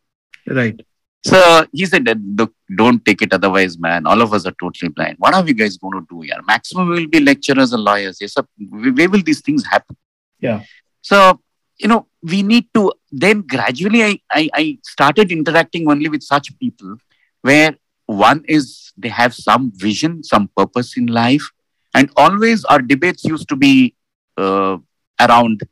Right. 0.47 0.81
So 1.23 1.67
he 1.71 1.85
said, 1.85 2.09
look, 2.39 2.55
don't 2.75 3.05
take 3.05 3.21
it 3.21 3.35
otherwise, 3.35 3.79
man. 3.79 4.07
All 4.07 4.23
of 4.23 4.33
us 4.33 4.47
are 4.47 4.57
totally 4.59 4.89
blind. 4.89 5.17
What 5.19 5.35
are 5.35 5.43
we 5.43 5.53
guys 5.53 5.77
going 5.77 6.01
to 6.01 6.07
do 6.09 6.23
here? 6.23 6.41
Maximum 6.47 6.89
we 6.89 7.01
will 7.01 7.09
be 7.09 7.21
lecturers 7.21 7.75
and 7.75 7.83
lawyers. 7.83 8.19
Yes, 8.23 8.33
sir. 8.35 8.45
Where 8.71 9.11
will 9.11 9.23
these 9.23 9.43
things 9.43 9.67
happen? 9.67 9.97
Yeah. 10.41 10.63
So, 11.03 11.41
you 11.79 11.89
know, 11.89 12.07
we 12.23 12.43
need 12.43 12.67
to 12.75 12.93
then 13.13 13.43
gradually 13.43 14.03
I, 14.05 14.19
I, 14.31 14.49
I 14.55 14.79
started 14.83 15.31
interacting 15.31 15.89
only 15.91 16.09
with 16.09 16.23
such 16.23 16.59
people 16.59 16.97
where 17.43 17.77
one 18.07 18.45
is 18.49 18.93
they 18.97 19.09
have 19.09 19.35
some 19.35 19.73
vision, 19.75 20.23
some 20.23 20.49
purpose 20.57 20.97
in 20.97 21.07
life. 21.07 21.51
And 21.95 22.11
always 22.17 22.65
our 22.65 22.81
debates 22.81 23.25
used 23.25 23.49
to 23.49 23.57
be 23.57 23.95
uh, 24.37 24.79
around 25.21 25.63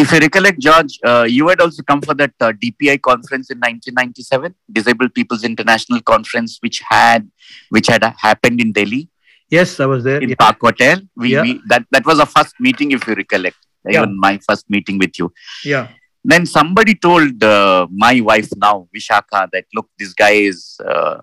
if 0.00 0.12
I 0.12 0.18
recollect, 0.18 0.58
George, 0.66 0.92
uh, 1.10 1.26
you 1.36 1.48
had 1.48 1.60
also 1.60 1.82
come 1.90 2.00
for 2.08 2.14
that 2.14 2.32
uh, 2.40 2.52
DPI 2.62 2.96
conference 3.02 3.50
in 3.50 3.58
1997, 3.58 4.54
Disabled 4.78 5.12
People's 5.14 5.44
International 5.52 6.00
Conference, 6.12 6.58
which 6.60 6.80
had 6.88 7.28
which 7.76 7.88
had 7.88 8.02
happened 8.26 8.60
in 8.60 8.72
Delhi 8.72 9.08
Yes, 9.50 9.80
I 9.80 9.86
was 9.86 10.04
there. 10.04 10.20
in 10.24 10.28
Yeah. 10.30 10.36
Park 10.44 10.58
Hotel. 10.60 11.00
We, 11.16 11.32
Yeah. 11.32 11.42
we 11.42 11.60
that 11.72 11.84
that 11.94 12.04
was 12.10 12.20
our 12.20 12.30
first 12.36 12.54
meeting, 12.66 12.90
if 12.98 13.06
you 13.08 13.14
recollect. 13.22 13.56
Yeah. 13.84 14.02
Even 14.02 14.18
my 14.26 14.34
first 14.48 14.64
meeting 14.76 14.98
with 15.06 15.18
you. 15.18 15.32
yeah. 15.64 15.88
Then 16.30 16.44
somebody 16.58 16.94
told 17.06 17.42
uh, 17.42 17.86
my 18.04 18.14
wife 18.20 18.48
now, 18.64 18.74
Vishakha, 18.94 19.40
that 19.52 19.64
look, 19.74 19.86
this 20.00 20.12
guy 20.22 20.32
is 20.50 20.58
uh, 20.94 21.18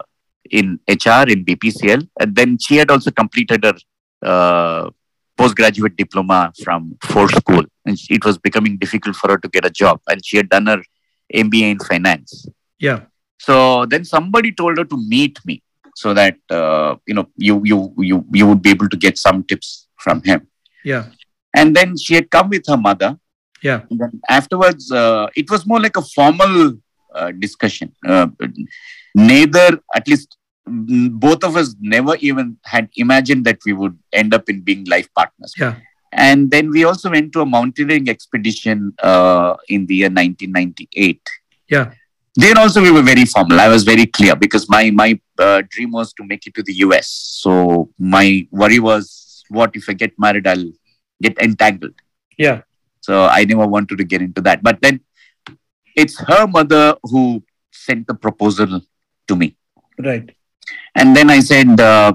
in 0.59 0.79
HR 0.87 1.25
in 1.33 1.39
BPCL, 1.49 2.01
and 2.21 2.35
then 2.39 2.57
she 2.65 2.77
had 2.81 2.89
also 2.93 3.11
completed 3.11 3.63
her 3.67 3.75
uh, 4.33 4.89
postgraduate 5.37 5.95
diploma 5.97 6.39
from 6.63 6.97
FORE 7.03 7.29
School, 7.41 7.65
and 7.85 7.97
it 8.09 8.25
was 8.25 8.37
becoming 8.37 8.77
difficult 8.77 9.15
for 9.15 9.29
her 9.31 9.37
to 9.37 9.47
get 9.47 9.65
a 9.65 9.69
job, 9.69 10.01
and 10.07 10.25
she 10.25 10.37
had 10.37 10.49
done 10.49 10.67
her 10.67 10.81
MBA 11.33 11.71
in 11.71 11.79
finance. 11.79 12.47
Yeah. 12.79 13.01
So 13.39 13.85
then 13.85 14.05
somebody 14.05 14.51
told 14.51 14.77
her 14.77 14.85
to 14.85 14.97
meet 14.97 15.39
me, 15.45 15.61
so 15.95 16.13
that 16.13 16.37
uh, 16.49 16.95
you 17.07 17.13
know 17.13 17.27
you 17.37 17.61
you 17.63 17.93
you 17.97 18.25
you 18.33 18.47
would 18.47 18.61
be 18.61 18.71
able 18.71 18.89
to 18.89 18.97
get 18.97 19.17
some 19.17 19.43
tips 19.43 19.87
from 19.97 20.21
him. 20.23 20.47
Yeah. 20.83 21.05
And 21.55 21.75
then 21.75 21.97
she 21.97 22.15
had 22.15 22.29
come 22.29 22.49
with 22.49 22.65
her 22.67 22.77
mother. 22.77 23.17
Yeah. 23.61 23.81
And 23.89 23.99
then 23.99 24.21
afterwards, 24.29 24.91
uh, 24.91 25.27
it 25.35 25.49
was 25.49 25.65
more 25.65 25.79
like 25.79 25.97
a 25.97 26.01
formal 26.01 26.73
uh, 27.13 27.31
discussion. 27.31 27.95
Uh, 28.05 28.27
neither, 29.15 29.79
at 29.95 30.07
least 30.07 30.37
mm, 30.67 31.11
both 31.11 31.43
of 31.43 31.55
us 31.55 31.75
never 31.79 32.15
even 32.17 32.57
had 32.63 32.89
imagined 32.97 33.45
that 33.45 33.59
we 33.65 33.73
would 33.73 33.97
end 34.11 34.33
up 34.33 34.49
in 34.49 34.61
being 34.61 34.83
life 34.85 35.07
partners. 35.15 35.53
Yeah. 35.57 35.75
And 36.15 36.49
then 36.49 36.69
we 36.69 36.85
also 36.85 37.11
went 37.11 37.33
to 37.33 37.41
a 37.41 37.45
mountaineering 37.45 38.09
expedition 38.09 38.93
uh, 39.03 39.55
in 39.67 39.85
the 39.85 39.95
year 39.95 40.09
1998. 40.09 41.21
Yeah. 41.69 41.91
Then 42.35 42.57
also 42.57 42.81
we 42.81 42.91
were 42.91 43.01
very 43.01 43.25
formal. 43.25 43.59
I 43.59 43.67
was 43.67 43.83
very 43.83 44.05
clear 44.05 44.35
because 44.35 44.69
my 44.69 44.91
my 44.91 45.19
uh, 45.37 45.61
dream 45.69 45.91
was 45.91 46.13
to 46.13 46.23
make 46.23 46.47
it 46.47 46.53
to 46.55 46.63
the 46.63 46.73
US. 46.85 47.07
So 47.07 47.89
my 47.99 48.47
worry 48.51 48.79
was, 48.79 49.43
what 49.49 49.75
if 49.75 49.89
I 49.89 49.93
get 49.93 50.13
married? 50.17 50.47
I'll 50.47 50.71
get 51.21 51.37
entangled. 51.39 51.93
Yeah. 52.37 52.61
So 53.01 53.25
I 53.25 53.45
never 53.45 53.67
wanted 53.67 53.97
to 53.97 54.03
get 54.03 54.21
into 54.21 54.41
that. 54.41 54.63
But 54.63 54.81
then 54.81 55.01
it's 55.95 56.19
her 56.19 56.47
mother 56.47 56.95
who 57.03 57.43
sent 57.71 58.07
the 58.07 58.15
proposal 58.15 58.81
to 59.27 59.35
me. 59.35 59.55
Right. 59.97 60.29
And 60.95 61.15
then 61.15 61.29
I 61.29 61.39
said, 61.39 61.79
uh, 61.79 62.13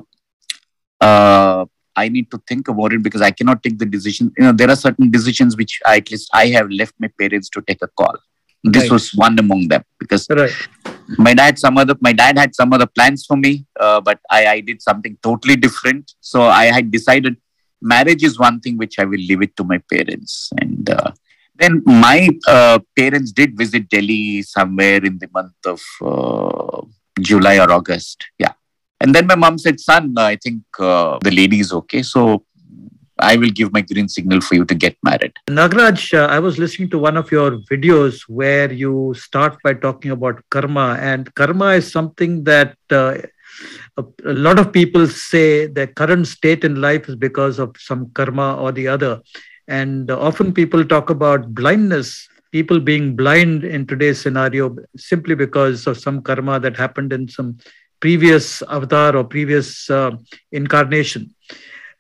uh, 1.01 1.65
I 2.05 2.09
need 2.17 2.27
to 2.35 2.39
think 2.51 2.69
about 2.73 2.93
it 2.97 3.03
because 3.07 3.23
I 3.29 3.33
cannot 3.39 3.63
take 3.65 3.79
the 3.83 3.89
decision. 3.97 4.33
You 4.39 4.45
know, 4.47 4.53
there 4.61 4.71
are 4.75 4.81
certain 4.87 5.11
decisions 5.17 5.57
which 5.61 5.75
I, 5.93 5.97
at 6.03 6.11
least 6.13 6.29
I 6.43 6.47
have 6.57 6.69
left 6.81 6.95
my 7.05 7.11
parents 7.23 7.49
to 7.57 7.63
take 7.71 7.83
a 7.89 7.91
call. 8.03 8.17
This 8.77 8.85
Right. 8.85 8.93
was 8.97 9.05
one 9.27 9.37
among 9.43 9.63
them 9.73 9.85
because 10.03 10.25
Right. 10.39 10.57
my 11.27 11.33
dad 11.41 11.55
some 11.65 11.77
other 11.83 11.95
my 12.07 12.13
dad 12.23 12.35
had 12.43 12.53
some 12.61 12.73
other 12.77 12.89
plans 12.99 13.21
for 13.29 13.37
me, 13.45 13.53
uh, 13.85 14.01
but 14.09 14.19
I, 14.39 14.41
I 14.55 14.59
did 14.71 14.83
something 14.89 15.15
totally 15.29 15.57
different. 15.67 16.13
So 16.33 16.43
I 16.63 16.67
had 16.77 16.91
decided 16.99 17.37
marriage 17.93 18.23
is 18.29 18.39
one 18.39 18.61
thing 18.65 18.77
which 18.83 18.99
I 18.99 19.07
will 19.13 19.25
leave 19.31 19.43
it 19.47 19.57
to 19.59 19.65
my 19.73 19.79
parents. 19.95 20.35
And 20.61 20.91
uh, 20.99 21.11
then 21.63 21.83
my 22.07 22.29
uh, 22.57 22.79
parents 23.01 23.33
did 23.41 23.57
visit 23.65 23.89
Delhi 23.95 24.43
somewhere 24.43 25.01
in 25.11 25.19
the 25.23 25.29
month 25.39 25.61
of 25.75 25.81
uh, 26.13 26.81
July 27.31 27.57
or 27.65 27.71
August. 27.79 28.27
Yeah. 28.45 28.53
And 29.01 29.15
then 29.15 29.27
my 29.27 29.35
mom 29.35 29.59
said, 29.59 29.81
son, 29.81 30.15
I 30.19 30.37
think 30.37 30.63
uh, 30.79 31.19
the 31.23 31.31
lady 31.31 31.61
is 31.61 31.73
okay. 31.73 32.03
So 32.03 32.45
I 33.19 33.37
will 33.37 33.51
give 33.51 33.73
my 33.73 33.81
green 33.81 34.09
signal 34.09 34.41
for 34.41 34.55
you 34.55 34.65
to 34.65 34.75
get 34.75 34.97
married. 35.03 35.33
Nagraj, 35.49 36.19
uh, 36.19 36.27
I 36.27 36.39
was 36.39 36.59
listening 36.59 36.91
to 36.91 36.99
one 36.99 37.17
of 37.17 37.31
your 37.31 37.59
videos 37.71 38.23
where 38.29 38.73
you 38.73 39.15
start 39.17 39.59
by 39.63 39.75
talking 39.75 40.11
about 40.11 40.43
karma, 40.51 40.99
and 41.01 41.33
karma 41.35 41.73
is 41.73 41.91
something 41.91 42.45
that 42.45 42.77
uh, 42.91 43.19
a, 43.97 44.05
a 44.25 44.33
lot 44.33 44.59
of 44.59 44.73
people 44.73 45.07
say 45.07 45.67
their 45.67 45.87
current 45.87 46.27
state 46.27 46.65
in 46.65 46.81
life 46.81 47.09
is 47.09 47.17
because 47.17 47.59
of 47.59 47.77
some 47.79 48.11
karma 48.11 48.57
or 48.57 48.73
the 48.73 48.89
other. 48.89 49.21
And 49.69 50.11
often 50.11 50.53
people 50.53 50.85
talk 50.85 51.11
about 51.11 51.55
blindness, 51.55 52.29
people 52.51 52.81
being 52.81 53.15
blind 53.15 53.65
in 53.65 53.87
today's 53.87 54.21
scenario 54.21 54.77
simply 54.97 55.35
because 55.35 55.87
of 55.87 55.99
some 55.99 56.23
karma 56.23 56.59
that 56.61 56.77
happened 56.77 57.13
in 57.13 57.29
some 57.29 57.59
previous 58.01 58.63
avatar 58.63 59.17
or 59.17 59.25
previous 59.25 59.89
uh, 59.91 60.11
incarnation. 60.53 61.35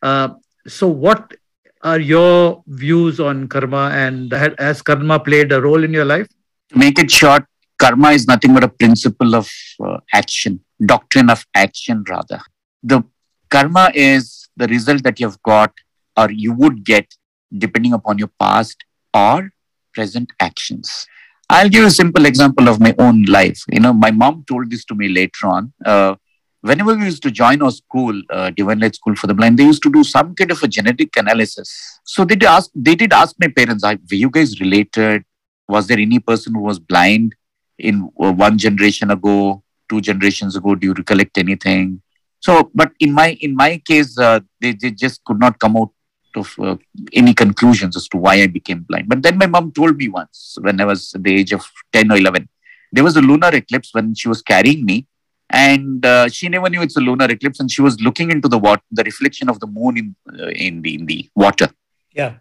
Uh, 0.02 0.30
so, 0.66 0.88
what 0.88 1.34
are 1.82 1.98
your 1.98 2.62
views 2.66 3.20
on 3.20 3.48
karma 3.48 3.90
and 3.92 4.32
has 4.58 4.82
karma 4.82 5.18
played 5.20 5.52
a 5.52 5.60
role 5.60 5.84
in 5.84 5.92
your 5.92 6.04
life? 6.04 6.28
To 6.70 6.78
make 6.78 6.98
it 6.98 7.10
short, 7.10 7.44
karma 7.78 8.10
is 8.10 8.26
nothing 8.26 8.54
but 8.54 8.64
a 8.64 8.68
principle 8.68 9.34
of 9.34 9.48
uh, 9.84 9.98
action, 10.12 10.60
doctrine 10.84 11.30
of 11.30 11.44
action, 11.54 12.04
rather. 12.08 12.40
The 12.82 13.02
karma 13.50 13.90
is 13.94 14.48
the 14.56 14.66
result 14.68 15.02
that 15.04 15.20
you've 15.20 15.42
got 15.42 15.72
or 16.16 16.30
you 16.30 16.52
would 16.52 16.84
get 16.84 17.14
depending 17.56 17.92
upon 17.92 18.18
your 18.18 18.30
past 18.38 18.84
or 19.14 19.50
present 19.94 20.30
actions. 20.38 21.06
I'll 21.50 21.68
give 21.68 21.84
a 21.84 21.90
simple 21.90 22.26
example 22.26 22.68
of 22.68 22.80
my 22.80 22.94
own 22.98 23.24
life. 23.24 23.62
You 23.72 23.80
know, 23.80 23.92
my 23.92 24.10
mom 24.12 24.44
told 24.48 24.70
this 24.70 24.84
to 24.86 24.94
me 24.94 25.08
later 25.08 25.48
on. 25.48 25.72
Uh, 25.84 26.14
whenever 26.60 26.94
we 26.94 27.06
used 27.06 27.22
to 27.24 27.30
join 27.30 27.60
our 27.62 27.72
school, 27.72 28.20
uh, 28.30 28.50
Divine 28.50 28.78
Light 28.78 28.94
School 28.94 29.16
for 29.16 29.26
the 29.26 29.34
Blind, 29.34 29.58
they 29.58 29.64
used 29.64 29.82
to 29.82 29.90
do 29.90 30.04
some 30.04 30.34
kind 30.36 30.52
of 30.52 30.62
a 30.62 30.68
genetic 30.68 31.16
analysis. 31.16 32.00
So 32.04 32.24
they 32.24 32.36
did 32.36 32.48
ask, 32.48 32.70
they 32.74 32.94
did 32.94 33.12
ask 33.12 33.34
my 33.40 33.48
parents, 33.48 33.82
"Are- 33.84 33.98
were 34.10 34.20
you 34.24 34.30
guys 34.30 34.60
related? 34.60 35.24
Was 35.68 35.88
there 35.88 35.98
any 35.98 36.20
person 36.20 36.54
who 36.54 36.60
was 36.62 36.78
blind 36.78 37.34
in 37.78 38.08
uh, 38.22 38.32
one 38.32 38.58
generation 38.58 39.10
ago, 39.10 39.62
two 39.88 40.00
generations 40.00 40.56
ago? 40.56 40.74
Do 40.76 40.88
you 40.88 40.94
recollect 40.94 41.38
anything? 41.38 42.00
So, 42.40 42.70
but 42.74 42.92
in 43.00 43.12
my 43.12 43.28
in 43.48 43.56
my 43.56 43.78
case, 43.92 44.18
uh, 44.18 44.40
they, 44.60 44.72
they 44.72 44.92
just 44.92 45.24
could 45.24 45.40
not 45.40 45.58
come 45.58 45.76
out 45.76 45.90
of 46.36 46.54
uh, 46.58 46.76
any 47.12 47.34
conclusions 47.34 47.96
as 47.96 48.08
to 48.08 48.16
why 48.16 48.34
I 48.42 48.46
became 48.46 48.80
blind. 48.80 49.08
But 49.08 49.22
then 49.22 49.38
my 49.38 49.46
mom 49.46 49.72
told 49.72 49.96
me 49.96 50.08
once 50.08 50.58
when 50.60 50.80
I 50.80 50.84
was 50.84 51.14
at 51.14 51.22
the 51.22 51.34
age 51.34 51.52
of 51.52 51.64
10 51.92 52.12
or 52.12 52.16
11, 52.16 52.48
there 52.92 53.04
was 53.04 53.16
a 53.16 53.22
lunar 53.22 53.54
eclipse 53.54 53.94
when 53.94 54.14
she 54.14 54.28
was 54.28 54.42
carrying 54.42 54.84
me 54.84 55.06
and 55.50 56.04
uh, 56.06 56.28
she 56.28 56.48
never 56.48 56.68
knew 56.68 56.82
it's 56.82 56.96
a 56.96 57.00
lunar 57.00 57.26
eclipse 57.26 57.60
and 57.60 57.70
she 57.70 57.82
was 57.82 58.00
looking 58.00 58.30
into 58.30 58.48
the 58.48 58.58
water, 58.58 58.82
the 58.90 59.02
reflection 59.04 59.48
of 59.48 59.58
the 59.60 59.66
moon 59.66 59.98
in, 59.98 60.16
uh, 60.38 60.48
in, 60.48 60.82
the, 60.82 60.94
in 60.94 61.06
the 61.06 61.28
water. 61.34 61.68
Yeah. 62.12 62.34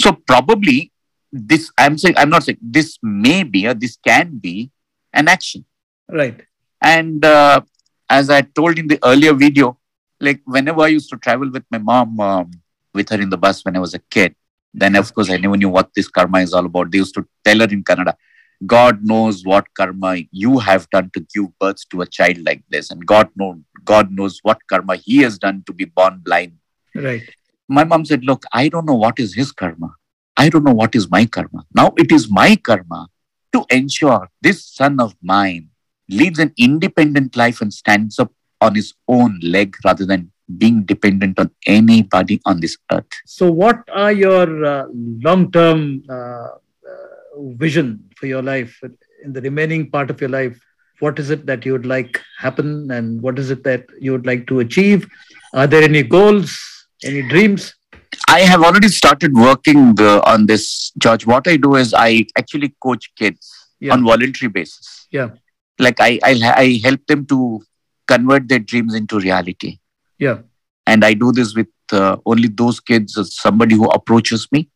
So 0.00 0.12
probably 0.12 0.92
this, 1.32 1.70
I'm 1.78 1.98
saying, 1.98 2.14
I'm 2.16 2.30
not 2.30 2.44
saying 2.44 2.58
this 2.60 2.98
may 3.02 3.42
be 3.42 3.66
or 3.66 3.74
this 3.74 3.96
can 4.04 4.38
be 4.38 4.70
an 5.12 5.28
action. 5.28 5.64
Right. 6.08 6.40
And 6.80 7.24
uh, 7.24 7.60
as 8.08 8.30
I 8.30 8.42
told 8.42 8.78
in 8.78 8.88
the 8.88 8.98
earlier 9.04 9.34
video, 9.34 9.78
like 10.20 10.40
whenever 10.44 10.82
I 10.82 10.88
used 10.88 11.10
to 11.10 11.16
travel 11.16 11.50
with 11.50 11.64
my 11.70 11.78
mom, 11.78 12.18
um, 12.20 12.50
with 12.94 13.08
her 13.10 13.20
in 13.20 13.30
the 13.30 13.36
bus 13.36 13.64
when 13.64 13.76
I 13.76 13.80
was 13.80 13.94
a 13.94 13.98
kid, 14.10 14.34
then 14.74 14.96
of 14.96 15.12
course 15.14 15.30
I 15.30 15.36
never 15.36 15.56
knew 15.56 15.68
what 15.68 15.90
this 15.94 16.08
karma 16.08 16.40
is 16.40 16.52
all 16.52 16.66
about. 16.66 16.90
They 16.90 16.98
used 16.98 17.14
to 17.14 17.26
tell 17.44 17.60
her 17.60 17.66
in 17.66 17.84
Kannada, 17.84 18.14
God 18.66 19.04
knows 19.04 19.44
what 19.44 19.66
karma 19.76 20.18
you 20.30 20.58
have 20.58 20.88
done 20.90 21.10
to 21.14 21.20
give 21.20 21.58
birth 21.58 21.88
to 21.90 22.02
a 22.02 22.06
child 22.06 22.38
like 22.44 22.62
this, 22.68 22.90
and 22.90 23.06
God 23.06 23.30
knows 23.36 23.56
God 23.84 24.10
knows 24.10 24.40
what 24.42 24.60
karma 24.68 24.96
He 24.96 25.18
has 25.18 25.38
done 25.38 25.62
to 25.66 25.72
be 25.72 25.84
born 25.84 26.20
blind. 26.24 26.52
Right. 26.94 27.22
My 27.68 27.84
mom 27.84 28.04
said, 28.04 28.24
"Look, 28.24 28.44
I 28.52 28.68
don't 28.68 28.86
know 28.86 28.94
what 28.94 29.20
is 29.20 29.34
His 29.34 29.52
karma. 29.52 29.94
I 30.36 30.48
don't 30.48 30.64
know 30.64 30.72
what 30.72 30.94
is 30.94 31.10
my 31.10 31.26
karma. 31.26 31.64
Now 31.74 31.92
it 31.96 32.12
is 32.12 32.30
my 32.30 32.56
karma 32.56 33.08
to 33.52 33.64
ensure 33.70 34.28
this 34.40 34.64
son 34.64 35.00
of 35.00 35.14
mine 35.22 35.70
leads 36.08 36.38
an 36.38 36.52
independent 36.56 37.36
life 37.36 37.60
and 37.60 37.72
stands 37.72 38.18
up 38.18 38.32
on 38.60 38.74
his 38.74 38.94
own 39.06 39.38
leg 39.42 39.76
rather 39.84 40.06
than 40.06 40.32
being 40.56 40.82
dependent 40.84 41.38
on 41.38 41.50
anybody 41.66 42.40
on 42.46 42.60
this 42.60 42.76
earth. 42.92 43.04
So, 43.26 43.50
what 43.50 43.78
are 43.92 44.12
your 44.12 44.64
uh, 44.64 44.86
long 44.92 45.50
term 45.52 46.02
uh, 46.08 46.12
uh, 46.12 46.48
vision 47.56 48.08
for 48.16 48.26
your 48.26 48.42
life 48.42 48.78
in 49.24 49.32
the 49.32 49.40
remaining 49.42 49.90
part 49.90 50.10
of 50.10 50.20
your 50.20 50.30
life? 50.30 50.58
What 51.00 51.18
is 51.18 51.30
it 51.30 51.46
that 51.46 51.64
you 51.64 51.72
would 51.72 51.86
like 51.86 52.20
happen, 52.38 52.90
and 52.90 53.20
what 53.22 53.38
is 53.38 53.50
it 53.50 53.62
that 53.64 53.84
you 54.00 54.12
would 54.12 54.26
like 54.26 54.46
to 54.48 54.60
achieve? 54.60 55.06
Are 55.54 55.66
there 55.66 55.82
any 55.82 56.02
goals, 56.02 56.58
any 57.04 57.22
dreams? 57.22 57.74
I 58.28 58.40
have 58.40 58.62
already 58.62 58.88
started 58.88 59.32
working 59.34 59.94
uh, 60.00 60.20
on 60.24 60.46
this, 60.46 60.90
George. 60.98 61.24
What 61.26 61.46
I 61.46 61.56
do 61.56 61.76
is 61.76 61.94
I 61.94 62.26
actually 62.36 62.74
coach 62.82 63.10
kids 63.16 63.54
Yeah. 63.80 63.92
on 63.94 64.04
voluntary 64.04 64.48
basis. 64.50 65.06
Yeah. 65.12 65.28
Like 65.78 66.00
I, 66.00 66.18
I, 66.24 66.32
I 66.56 66.80
help 66.82 67.06
them 67.06 67.26
to 67.26 67.62
convert 68.08 68.48
their 68.48 68.58
dreams 68.58 68.94
into 68.94 69.20
reality. 69.20 69.78
Yeah. 70.18 70.38
And 70.86 71.04
I 71.04 71.14
do 71.14 71.32
this 71.32 71.54
with 71.54 71.68
uh, 71.92 72.16
only 72.26 72.48
those 72.48 72.80
kids, 72.80 73.16
uh, 73.16 73.24
somebody 73.24 73.74
who 73.74 73.84
approaches 73.86 74.48
me. 74.52 74.68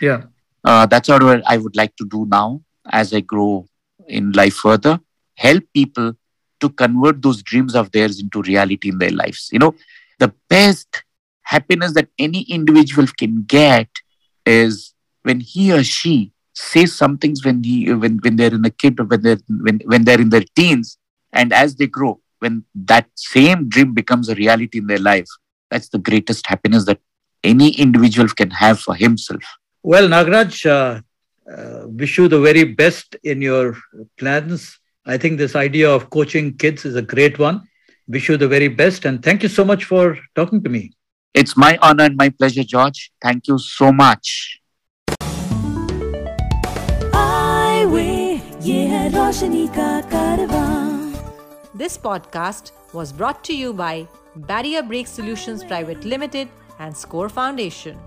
Yeah. 0.00 0.24
Uh, 0.64 0.86
that's 0.86 1.08
what 1.08 1.22
I 1.46 1.56
would 1.56 1.76
like 1.76 1.96
to 1.96 2.04
do 2.04 2.26
now 2.28 2.62
as 2.90 3.12
I 3.12 3.20
grow 3.20 3.66
in 4.06 4.32
life 4.32 4.54
further. 4.54 5.00
Help 5.36 5.64
people 5.74 6.14
to 6.60 6.68
convert 6.70 7.22
those 7.22 7.42
dreams 7.42 7.74
of 7.74 7.90
theirs 7.92 8.20
into 8.20 8.42
reality 8.42 8.88
in 8.88 8.98
their 8.98 9.10
lives. 9.10 9.48
You 9.52 9.58
know, 9.58 9.74
the 10.18 10.32
best 10.48 11.04
happiness 11.42 11.94
that 11.94 12.08
any 12.18 12.42
individual 12.42 13.06
can 13.18 13.42
get 13.42 13.88
is 14.46 14.94
when 15.22 15.40
he 15.40 15.72
or 15.72 15.82
she 15.82 16.32
says 16.54 16.94
some 16.94 17.18
things 17.18 17.44
when 17.44 17.62
he 17.64 17.92
when, 17.92 18.18
when 18.18 18.36
they're 18.36 18.54
in 18.54 18.64
a 18.64 18.70
kid 18.70 19.00
or 19.00 19.04
when 19.04 19.22
they're 19.22 19.38
when, 19.48 19.80
when 19.86 20.04
they're 20.04 20.20
in 20.20 20.30
their 20.30 20.44
teens 20.54 20.98
and 21.32 21.52
as 21.52 21.76
they 21.76 21.86
grow 21.86 22.20
when 22.41 22.63
that 22.91 23.07
same 23.15 23.67
dream 23.75 23.93
becomes 23.93 24.29
a 24.29 24.35
reality 24.35 24.77
in 24.83 24.87
their 24.87 25.03
life 25.11 25.29
that's 25.71 25.89
the 25.89 26.01
greatest 26.09 26.43
happiness 26.53 26.85
that 26.85 26.99
any 27.43 27.69
individual 27.85 28.29
can 28.41 28.51
have 28.63 28.79
for 28.79 28.95
himself 29.05 29.43
Well, 29.91 30.07
Nagraj, 30.13 30.55
uh, 30.65 30.99
uh, 31.55 31.81
wish 31.99 32.13
you 32.17 32.27
the 32.27 32.39
very 32.45 32.63
best 32.79 33.15
in 33.23 33.41
your 33.41 33.65
plans. 34.19 34.63
I 35.13 35.17
think 35.21 35.37
this 35.37 35.55
idea 35.55 35.87
of 35.97 36.01
coaching 36.15 36.47
kids 36.63 36.81
is 36.89 36.95
a 37.01 37.05
great 37.13 37.35
one. 37.43 37.57
Wish 38.15 38.27
you 38.29 38.35
the 38.43 38.49
very 38.55 38.67
best, 38.81 39.05
and 39.09 39.23
thank 39.27 39.43
you 39.45 39.51
so 39.59 39.63
much 39.71 39.85
for 39.91 40.03
talking 40.39 40.61
to 40.65 40.69
me. 40.77 40.83
it's 41.33 41.55
my 41.55 41.77
honor 41.87 42.05
and 42.09 42.15
my 42.17 42.29
pleasure 42.29 42.63
george 42.73 42.99
thank 43.25 43.47
you 43.49 43.57
so 43.63 43.87
much 44.03 44.29
आईवे 47.15 48.07
ये 48.69 48.79
है 48.93 49.03
रोशनी 49.17 49.65
का 49.77 49.89
कारवां 50.13 50.60
This 51.82 51.98
podcast 51.98 52.70
was 52.92 53.12
brought 53.12 53.42
to 53.42 53.52
you 53.52 53.72
by 53.72 54.06
Barrier 54.36 54.82
Break 54.84 55.08
Solutions 55.08 55.64
Private 55.64 56.04
Limited 56.04 56.48
and 56.78 56.96
Score 56.96 57.28
Foundation. 57.28 57.98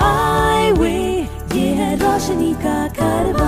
I 0.00 0.72
yeah, 1.52 3.43